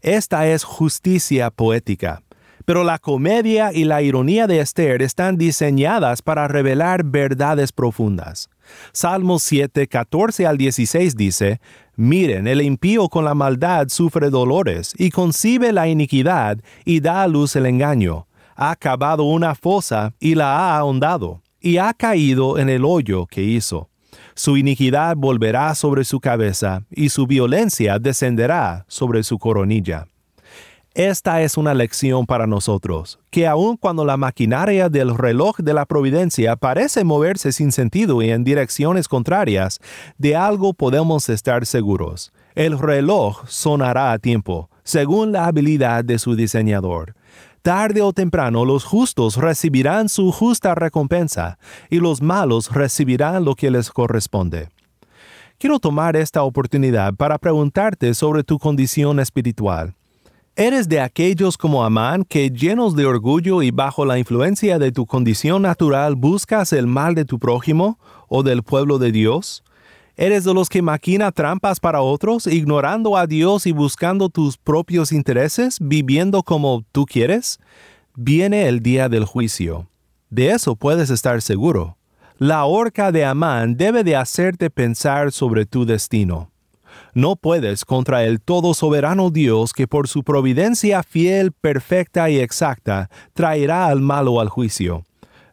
Esta 0.00 0.46
es 0.46 0.64
justicia 0.64 1.50
poética 1.50 2.22
pero 2.64 2.84
la 2.84 2.98
comedia 2.98 3.72
y 3.72 3.84
la 3.84 4.02
ironía 4.02 4.46
de 4.46 4.60
Esther 4.60 5.02
están 5.02 5.36
diseñadas 5.36 6.22
para 6.22 6.48
revelar 6.48 7.04
verdades 7.04 7.72
profundas. 7.72 8.48
Salmos 8.92 9.42
7, 9.42 9.86
14 9.86 10.46
al 10.46 10.58
16 10.58 11.16
dice, 11.16 11.60
Miren, 11.96 12.46
el 12.46 12.62
impío 12.62 13.08
con 13.08 13.24
la 13.24 13.34
maldad 13.34 13.88
sufre 13.88 14.30
dolores 14.30 14.94
y 14.96 15.10
concibe 15.10 15.72
la 15.72 15.88
iniquidad 15.88 16.58
y 16.84 17.00
da 17.00 17.22
a 17.22 17.28
luz 17.28 17.54
el 17.56 17.66
engaño. 17.66 18.26
Ha 18.56 18.76
cavado 18.76 19.24
una 19.24 19.54
fosa 19.54 20.14
y 20.20 20.34
la 20.34 20.56
ha 20.56 20.78
ahondado, 20.78 21.42
y 21.60 21.78
ha 21.78 21.92
caído 21.94 22.58
en 22.58 22.68
el 22.68 22.84
hoyo 22.84 23.26
que 23.26 23.42
hizo. 23.42 23.88
Su 24.34 24.56
iniquidad 24.56 25.16
volverá 25.16 25.74
sobre 25.74 26.04
su 26.04 26.20
cabeza, 26.20 26.84
y 26.90 27.10
su 27.10 27.26
violencia 27.26 27.98
descenderá 27.98 28.84
sobre 28.88 29.22
su 29.22 29.38
coronilla. 29.38 30.06
Esta 30.94 31.40
es 31.40 31.56
una 31.56 31.72
lección 31.72 32.26
para 32.26 32.46
nosotros, 32.46 33.18
que 33.30 33.46
aun 33.46 33.78
cuando 33.78 34.04
la 34.04 34.18
maquinaria 34.18 34.90
del 34.90 35.16
reloj 35.16 35.56
de 35.56 35.72
la 35.72 35.86
providencia 35.86 36.54
parece 36.54 37.02
moverse 37.02 37.52
sin 37.52 37.72
sentido 37.72 38.20
y 38.20 38.28
en 38.28 38.44
direcciones 38.44 39.08
contrarias, 39.08 39.80
de 40.18 40.36
algo 40.36 40.74
podemos 40.74 41.30
estar 41.30 41.64
seguros. 41.64 42.30
El 42.54 42.78
reloj 42.78 43.48
sonará 43.48 44.12
a 44.12 44.18
tiempo, 44.18 44.68
según 44.82 45.32
la 45.32 45.46
habilidad 45.46 46.04
de 46.04 46.18
su 46.18 46.36
diseñador. 46.36 47.14
Tarde 47.62 48.02
o 48.02 48.12
temprano 48.12 48.66
los 48.66 48.84
justos 48.84 49.36
recibirán 49.38 50.10
su 50.10 50.30
justa 50.30 50.74
recompensa 50.74 51.58
y 51.88 52.00
los 52.00 52.20
malos 52.20 52.70
recibirán 52.70 53.46
lo 53.46 53.54
que 53.54 53.70
les 53.70 53.90
corresponde. 53.90 54.68
Quiero 55.56 55.78
tomar 55.78 56.16
esta 56.16 56.42
oportunidad 56.42 57.14
para 57.14 57.38
preguntarte 57.38 58.12
sobre 58.12 58.44
tu 58.44 58.58
condición 58.58 59.20
espiritual. 59.20 59.94
¿Eres 60.54 60.86
de 60.86 61.00
aquellos 61.00 61.56
como 61.56 61.82
Amán 61.82 62.24
que 62.24 62.50
llenos 62.50 62.94
de 62.94 63.06
orgullo 63.06 63.62
y 63.62 63.70
bajo 63.70 64.04
la 64.04 64.18
influencia 64.18 64.78
de 64.78 64.92
tu 64.92 65.06
condición 65.06 65.62
natural 65.62 66.14
buscas 66.14 66.74
el 66.74 66.86
mal 66.86 67.14
de 67.14 67.24
tu 67.24 67.38
prójimo 67.38 67.98
o 68.28 68.42
del 68.42 68.62
pueblo 68.62 68.98
de 68.98 69.12
Dios? 69.12 69.64
¿Eres 70.14 70.44
de 70.44 70.52
los 70.52 70.68
que 70.68 70.82
maquina 70.82 71.32
trampas 71.32 71.80
para 71.80 72.02
otros, 72.02 72.46
ignorando 72.46 73.16
a 73.16 73.26
Dios 73.26 73.66
y 73.66 73.72
buscando 73.72 74.28
tus 74.28 74.58
propios 74.58 75.10
intereses, 75.10 75.78
viviendo 75.80 76.42
como 76.42 76.84
tú 76.92 77.06
quieres? 77.06 77.58
Viene 78.14 78.68
el 78.68 78.80
día 78.80 79.08
del 79.08 79.24
juicio. 79.24 79.88
De 80.28 80.50
eso 80.50 80.76
puedes 80.76 81.08
estar 81.08 81.40
seguro. 81.40 81.96
La 82.36 82.66
horca 82.66 83.10
de 83.10 83.24
Amán 83.24 83.78
debe 83.78 84.04
de 84.04 84.16
hacerte 84.16 84.68
pensar 84.68 85.32
sobre 85.32 85.64
tu 85.64 85.86
destino. 85.86 86.51
No 87.14 87.36
puedes 87.36 87.84
contra 87.84 88.24
el 88.24 88.40
todo 88.40 88.72
soberano 88.72 89.28
Dios 89.28 89.74
que 89.74 89.86
por 89.86 90.08
su 90.08 90.22
providencia 90.22 91.02
fiel, 91.02 91.52
perfecta 91.52 92.30
y 92.30 92.38
exacta 92.38 93.10
traerá 93.34 93.88
al 93.88 94.00
malo 94.00 94.40
al 94.40 94.48
juicio. 94.48 95.04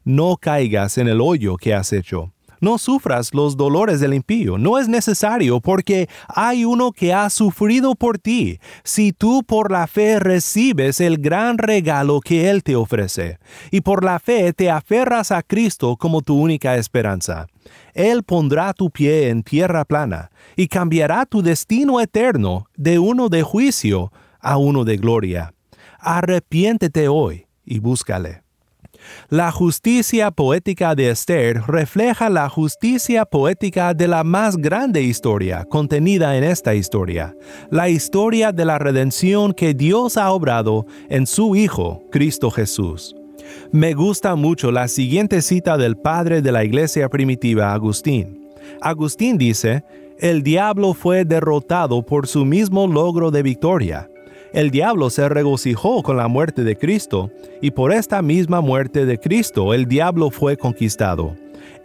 No 0.06 0.38
caigas 0.38 0.98
en 0.98 1.10
el 1.10 1.20
hoyo 1.20 1.58
que 1.58 1.74
has 1.74 1.92
hecho. 1.92 2.32
No 2.62 2.78
sufras 2.78 3.34
los 3.34 3.58
dolores 3.58 4.00
del 4.00 4.14
impío. 4.14 4.58
No 4.58 4.78
es 4.78 4.88
necesario 4.88 5.60
porque 5.60 6.10
hay 6.28 6.66
uno 6.66 6.92
que 6.92 7.14
ha 7.14 7.30
sufrido 7.30 7.96
por 7.96 8.18
ti. 8.18 8.60
Si 8.84 9.14
tú 9.14 9.44
por 9.44 9.72
la 9.72 9.88
fe 9.88 10.20
recibes 10.20 11.00
el 11.00 11.18
gran 11.18 11.58
regalo 11.58 12.20
que 12.22 12.50
Él 12.50 12.64
te 12.64 12.76
ofrece, 12.76 13.40
y 13.72 13.82
por 13.82 14.04
la 14.04 14.20
fe 14.20 14.54
te 14.54 14.70
aferras 14.70 15.32
a 15.32 15.44
Cristo 15.44 15.96
como 15.98 16.22
tu 16.22 16.36
única 16.36 16.78
esperanza. 16.78 17.48
Él 17.94 18.24
pondrá 18.24 18.74
tu 18.74 18.90
pie 18.90 19.30
en 19.30 19.44
tierra 19.44 19.86
plana 19.86 20.32
y 20.56 20.68
cambiará 20.68 21.26
tu 21.26 21.42
destino 21.42 22.00
eterno 22.02 22.66
de 22.76 23.00
uno 23.00 23.30
de 23.30 23.44
juicio 23.44 24.12
a 24.40 24.58
uno 24.58 24.86
de 24.86 24.98
gloria. 24.98 25.54
Arrepiéntete 26.00 27.08
hoy 27.08 27.46
y 27.66 27.80
búscale. 27.80 28.49
La 29.30 29.52
justicia 29.52 30.32
poética 30.32 30.96
de 30.96 31.10
Esther 31.10 31.62
refleja 31.68 32.30
la 32.30 32.50
justicia 32.50 33.26
poética 33.26 33.94
de 33.94 34.08
la 34.08 34.24
más 34.24 34.58
grande 34.58 35.02
historia 35.02 35.66
contenida 35.66 36.38
en 36.38 36.44
esta 36.44 36.76
historia, 36.76 37.36
la 37.70 37.90
historia 37.90 38.52
de 38.52 38.66
la 38.66 38.80
redención 38.80 39.54
que 39.54 39.74
Dios 39.74 40.18
ha 40.18 40.32
obrado 40.32 40.86
en 41.10 41.28
su 41.28 41.56
Hijo, 41.56 42.04
Cristo 42.12 42.52
Jesús. 42.52 43.16
Me 43.72 43.94
gusta 43.94 44.36
mucho 44.36 44.72
la 44.72 44.88
siguiente 44.88 45.42
cita 45.42 45.78
del 45.78 45.96
padre 45.98 46.42
de 46.42 46.52
la 46.52 46.64
iglesia 46.64 47.10
primitiva, 47.10 47.74
Agustín. 47.74 48.48
Agustín 48.82 49.38
dice, 49.38 49.84
el 50.20 50.44
diablo 50.44 50.94
fue 50.94 51.26
derrotado 51.26 52.06
por 52.06 52.28
su 52.28 52.46
mismo 52.46 52.88
logro 52.88 53.32
de 53.32 53.42
victoria 53.42 54.10
el 54.52 54.72
diablo 54.72 55.10
se 55.10 55.30
regocijó 55.30 56.02
con 56.02 56.18
la 56.18 56.28
muerte 56.28 56.64
de 56.64 56.76
Cristo, 56.76 57.30
y 57.62 57.72
por 57.72 57.92
esta 57.92 58.22
misma 58.22 58.62
muerte 58.62 59.06
de 59.06 59.20
Cristo 59.20 59.74
el 59.74 59.86
diablo 59.86 60.32
fue 60.32 60.58
conquistado. 60.58 61.36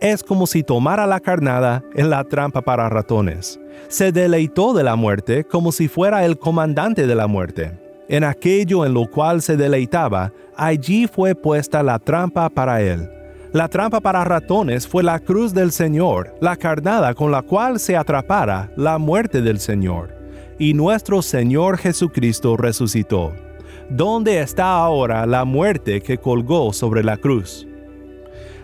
Es 0.01 0.23
como 0.23 0.47
si 0.47 0.63
tomara 0.63 1.07
la 1.07 1.21
carnada 1.21 1.83
en 1.95 2.11
la 2.11 2.25
trampa 2.25 2.63
para 2.63 2.89
ratones. 2.89 3.61
Se 3.89 4.13
deleitó 4.13 4.73
de 4.73 4.83
la 4.83 4.97
muerte 4.97 5.45
como 5.45 5.73
si 5.73 5.89
fuera 5.89 6.25
el 6.25 6.39
comandante 6.39 7.07
de 7.07 7.15
la 7.15 7.27
muerte. 7.27 7.73
En 8.09 8.25
aquello 8.25 8.85
en 8.85 8.95
lo 8.95 9.11
cual 9.11 9.43
se 9.43 9.57
deleitaba, 9.57 10.33
allí 10.57 11.07
fue 11.07 11.35
puesta 11.35 11.83
la 11.83 11.99
trampa 11.99 12.49
para 12.49 12.81
él. 12.81 13.11
La 13.53 13.69
trampa 13.69 14.01
para 14.01 14.25
ratones 14.25 14.87
fue 14.89 15.03
la 15.03 15.21
cruz 15.21 15.55
del 15.55 15.71
Señor, 15.71 16.35
la 16.41 16.57
carnada 16.57 17.15
con 17.15 17.31
la 17.31 17.43
cual 17.43 17.79
se 17.79 17.97
atrapara 17.97 18.71
la 18.77 18.99
muerte 18.99 19.43
del 19.43 19.61
Señor 19.61 20.14
y 20.59 20.75
nuestro 20.75 21.23
Señor 21.23 21.79
Jesucristo 21.79 22.57
resucitó. 22.57 23.33
¿Dónde 23.91 24.41
está 24.41 24.79
ahora 24.79 25.27
la 25.27 25.45
muerte 25.45 26.01
que 26.01 26.19
colgó 26.19 26.73
sobre 26.73 27.03
la 27.03 27.17
cruz? 27.17 27.67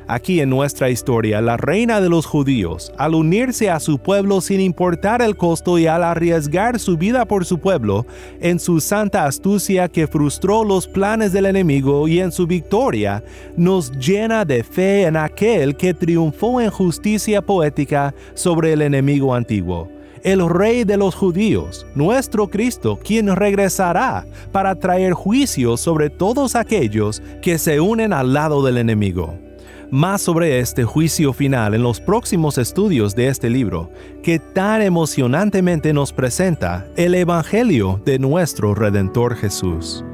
Aquí 0.08 0.40
en 0.40 0.50
nuestra 0.50 0.90
historia, 0.90 1.40
la 1.40 1.56
reina 1.56 2.00
de 2.00 2.08
los 2.08 2.26
judíos, 2.26 2.92
al 2.98 3.14
unirse 3.14 3.70
a 3.70 3.78
su 3.78 4.00
pueblo 4.00 4.40
sin 4.40 4.60
importar 4.60 5.22
el 5.22 5.36
costo 5.36 5.78
y 5.78 5.86
al 5.86 6.02
arriesgar 6.02 6.80
su 6.80 6.96
vida 6.96 7.26
por 7.26 7.44
su 7.44 7.60
pueblo, 7.60 8.06
en 8.40 8.58
su 8.58 8.80
santa 8.80 9.26
astucia 9.26 9.88
que 9.88 10.08
frustró 10.08 10.64
los 10.64 10.88
planes 10.88 11.32
del 11.32 11.46
enemigo 11.46 12.08
y 12.08 12.18
en 12.18 12.32
su 12.32 12.48
victoria, 12.48 13.22
nos 13.56 13.92
llena 13.92 14.44
de 14.44 14.64
fe 14.64 15.04
en 15.04 15.16
aquel 15.16 15.76
que 15.76 15.94
triunfó 15.94 16.60
en 16.60 16.70
justicia 16.70 17.40
poética 17.40 18.12
sobre 18.34 18.72
el 18.72 18.82
enemigo 18.82 19.32
antiguo 19.32 19.99
el 20.22 20.48
Rey 20.48 20.84
de 20.84 20.96
los 20.96 21.14
judíos, 21.14 21.86
nuestro 21.94 22.48
Cristo, 22.48 22.98
quien 23.02 23.34
regresará 23.34 24.26
para 24.52 24.74
traer 24.74 25.12
juicio 25.12 25.76
sobre 25.76 26.10
todos 26.10 26.54
aquellos 26.54 27.22
que 27.42 27.58
se 27.58 27.80
unen 27.80 28.12
al 28.12 28.32
lado 28.32 28.62
del 28.62 28.78
enemigo. 28.78 29.38
Más 29.90 30.22
sobre 30.22 30.60
este 30.60 30.84
juicio 30.84 31.32
final 31.32 31.74
en 31.74 31.82
los 31.82 32.00
próximos 32.00 32.58
estudios 32.58 33.16
de 33.16 33.26
este 33.26 33.50
libro, 33.50 33.90
que 34.22 34.38
tan 34.38 34.82
emocionantemente 34.82 35.92
nos 35.92 36.12
presenta 36.12 36.86
el 36.96 37.14
Evangelio 37.16 38.00
de 38.04 38.20
nuestro 38.20 38.74
Redentor 38.74 39.34
Jesús. 39.34 40.04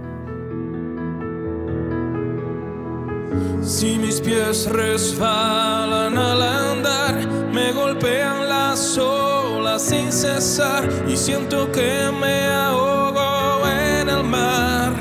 Si 3.63 3.99
mis 3.99 4.21
pies 4.21 4.71
resbalan 4.71 6.17
al 6.17 6.43
andar, 6.43 7.27
me 7.53 7.73
golpean 7.73 8.49
las 8.49 8.97
olas 8.97 9.36
sin 9.79 10.11
cesar 10.11 10.89
y 11.07 11.17
siento 11.17 11.71
que 11.71 12.11
me 12.21 12.47
ahogo 12.47 13.67
en 13.69 14.09
el 14.09 14.25
mar. 14.25 14.93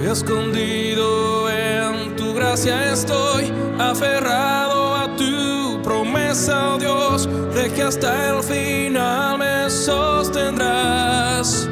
Escondido 0.00 1.50
en 1.50 2.14
tu 2.16 2.34
gracia 2.34 2.92
estoy, 2.92 3.52
aferrado 3.78 4.94
a 4.94 5.16
tu 5.16 5.82
promesa, 5.82 6.74
oh 6.74 6.78
Dios, 6.78 7.28
de 7.54 7.72
que 7.72 7.82
hasta 7.82 8.30
el 8.30 8.42
final 8.42 9.38
me 9.38 9.70
sostendrás. 9.70 11.68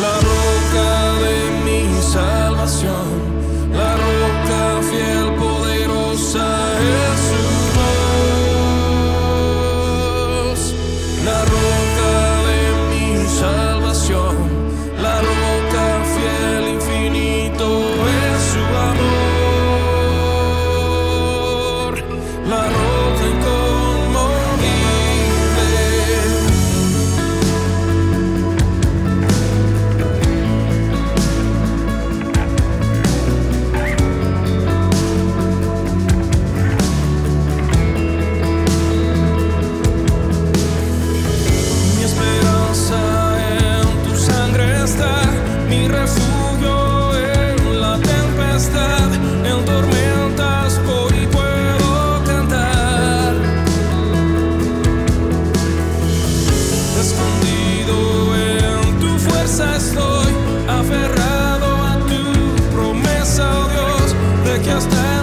La 0.00 0.14
roca 0.30 1.12
de 1.24 1.36
mi 1.64 2.02
salvación, 2.02 3.06
la 3.72 3.96
roca 3.96 4.82
fiel, 4.90 5.34
poderosa 5.36 5.57
es 6.28 6.32
su 6.32 6.38
voz. 6.38 7.17
Que 64.62 64.70
hasta 64.70 65.12
el 65.12 65.17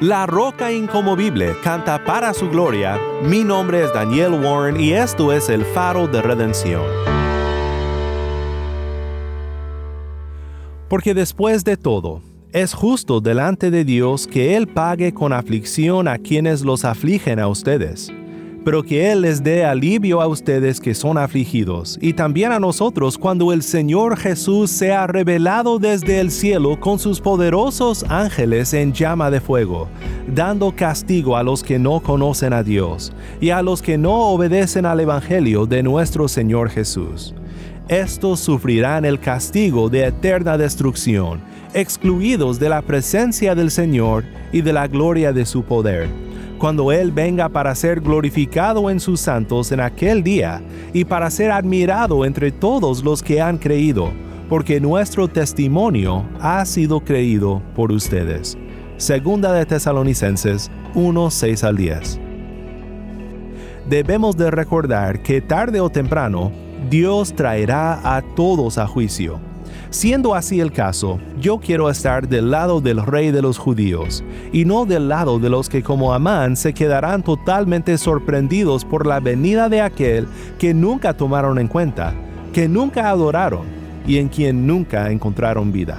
La 0.00 0.26
roca 0.26 0.70
incomovible 0.70 1.56
canta 1.64 2.04
para 2.04 2.34
su 2.34 2.50
gloria. 2.50 3.00
Mi 3.22 3.42
nombre 3.42 3.82
es 3.82 3.94
Daniel 3.94 4.32
Warren 4.32 4.78
y 4.78 4.92
esto 4.92 5.32
es 5.32 5.48
el 5.48 5.64
faro 5.64 6.06
de 6.06 6.20
redención. 6.20 6.82
Porque 10.90 11.14
después 11.14 11.64
de 11.64 11.78
todo, 11.78 12.20
es 12.52 12.74
justo 12.74 13.22
delante 13.22 13.70
de 13.70 13.86
Dios 13.86 14.26
que 14.26 14.54
Él 14.54 14.68
pague 14.68 15.14
con 15.14 15.32
aflicción 15.32 16.08
a 16.08 16.18
quienes 16.18 16.60
los 16.60 16.84
afligen 16.84 17.40
a 17.40 17.48
ustedes 17.48 18.12
pero 18.66 18.82
que 18.82 19.12
Él 19.12 19.22
les 19.22 19.44
dé 19.44 19.64
alivio 19.64 20.20
a 20.20 20.26
ustedes 20.26 20.80
que 20.80 20.92
son 20.92 21.18
afligidos, 21.18 21.96
y 22.02 22.14
también 22.14 22.50
a 22.50 22.58
nosotros 22.58 23.16
cuando 23.16 23.52
el 23.52 23.62
Señor 23.62 24.16
Jesús 24.16 24.72
sea 24.72 25.06
revelado 25.06 25.78
desde 25.78 26.18
el 26.18 26.32
cielo 26.32 26.80
con 26.80 26.98
sus 26.98 27.20
poderosos 27.20 28.04
ángeles 28.08 28.74
en 28.74 28.92
llama 28.92 29.30
de 29.30 29.40
fuego, 29.40 29.86
dando 30.26 30.74
castigo 30.74 31.36
a 31.36 31.44
los 31.44 31.62
que 31.62 31.78
no 31.78 32.00
conocen 32.00 32.52
a 32.52 32.64
Dios, 32.64 33.12
y 33.40 33.50
a 33.50 33.62
los 33.62 33.82
que 33.82 33.98
no 33.98 34.30
obedecen 34.30 34.84
al 34.84 34.98
Evangelio 34.98 35.66
de 35.66 35.84
nuestro 35.84 36.26
Señor 36.26 36.68
Jesús. 36.68 37.36
Estos 37.86 38.40
sufrirán 38.40 39.04
el 39.04 39.20
castigo 39.20 39.88
de 39.88 40.06
eterna 40.06 40.58
destrucción, 40.58 41.40
excluidos 41.72 42.58
de 42.58 42.68
la 42.68 42.82
presencia 42.82 43.54
del 43.54 43.70
Señor 43.70 44.24
y 44.50 44.62
de 44.62 44.72
la 44.72 44.88
gloria 44.88 45.32
de 45.32 45.46
su 45.46 45.62
poder 45.62 46.25
cuando 46.58 46.92
Él 46.92 47.12
venga 47.12 47.48
para 47.48 47.74
ser 47.74 48.00
glorificado 48.00 48.90
en 48.90 49.00
sus 49.00 49.20
santos 49.20 49.72
en 49.72 49.80
aquel 49.80 50.22
día 50.22 50.62
y 50.92 51.04
para 51.04 51.30
ser 51.30 51.50
admirado 51.50 52.24
entre 52.24 52.52
todos 52.52 53.04
los 53.04 53.22
que 53.22 53.40
han 53.40 53.58
creído, 53.58 54.12
porque 54.48 54.80
nuestro 54.80 55.28
testimonio 55.28 56.24
ha 56.40 56.64
sido 56.64 57.00
creído 57.00 57.62
por 57.74 57.92
ustedes. 57.92 58.56
Segunda 58.96 59.52
de 59.52 59.66
Tesalonicenses 59.66 60.70
1, 60.94 61.30
6 61.30 61.64
al 61.64 61.76
10. 61.76 62.20
Debemos 63.88 64.36
de 64.36 64.50
recordar 64.50 65.22
que 65.22 65.40
tarde 65.40 65.80
o 65.80 65.90
temprano 65.90 66.50
Dios 66.90 67.34
traerá 67.34 68.16
a 68.16 68.22
todos 68.22 68.78
a 68.78 68.86
juicio 68.86 69.45
Siendo 69.90 70.34
así 70.34 70.60
el 70.60 70.72
caso, 70.72 71.20
yo 71.40 71.58
quiero 71.58 71.88
estar 71.88 72.28
del 72.28 72.50
lado 72.50 72.80
del 72.80 73.04
rey 73.04 73.30
de 73.30 73.42
los 73.42 73.56
judíos, 73.58 74.24
y 74.52 74.64
no 74.64 74.84
del 74.84 75.08
lado 75.08 75.38
de 75.38 75.48
los 75.48 75.68
que 75.68 75.82
como 75.82 76.12
Amán 76.12 76.56
se 76.56 76.74
quedarán 76.74 77.22
totalmente 77.22 77.96
sorprendidos 77.96 78.84
por 78.84 79.06
la 79.06 79.20
venida 79.20 79.68
de 79.68 79.80
aquel 79.80 80.26
que 80.58 80.74
nunca 80.74 81.14
tomaron 81.14 81.58
en 81.58 81.68
cuenta, 81.68 82.14
que 82.52 82.68
nunca 82.68 83.10
adoraron 83.10 83.66
y 84.06 84.18
en 84.18 84.28
quien 84.28 84.66
nunca 84.66 85.10
encontraron 85.10 85.72
vida. 85.72 85.98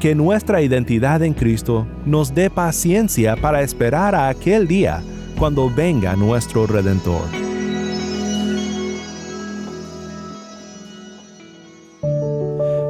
Que 0.00 0.14
nuestra 0.14 0.62
identidad 0.62 1.22
en 1.22 1.34
Cristo 1.34 1.86
nos 2.06 2.34
dé 2.34 2.50
paciencia 2.50 3.36
para 3.36 3.62
esperar 3.62 4.14
a 4.14 4.28
aquel 4.28 4.68
día 4.68 5.02
cuando 5.38 5.68
venga 5.68 6.14
nuestro 6.14 6.66
Redentor. 6.66 7.47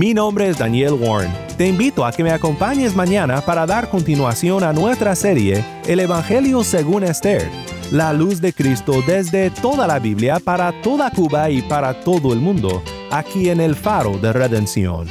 Mi 0.00 0.14
nombre 0.14 0.48
es 0.48 0.56
Daniel 0.56 0.94
Warren. 0.94 1.30
Te 1.58 1.68
invito 1.68 2.06
a 2.06 2.10
que 2.10 2.24
me 2.24 2.30
acompañes 2.30 2.96
mañana 2.96 3.42
para 3.42 3.66
dar 3.66 3.90
continuación 3.90 4.64
a 4.64 4.72
nuestra 4.72 5.14
serie 5.14 5.62
El 5.86 6.00
Evangelio 6.00 6.64
según 6.64 7.04
Esther, 7.04 7.46
la 7.92 8.14
luz 8.14 8.40
de 8.40 8.54
Cristo 8.54 9.02
desde 9.06 9.50
toda 9.50 9.86
la 9.86 9.98
Biblia 9.98 10.40
para 10.40 10.72
toda 10.80 11.10
Cuba 11.10 11.50
y 11.50 11.60
para 11.60 12.00
todo 12.00 12.32
el 12.32 12.38
mundo, 12.38 12.82
aquí 13.10 13.50
en 13.50 13.60
el 13.60 13.74
faro 13.74 14.16
de 14.16 14.32
redención. 14.32 15.06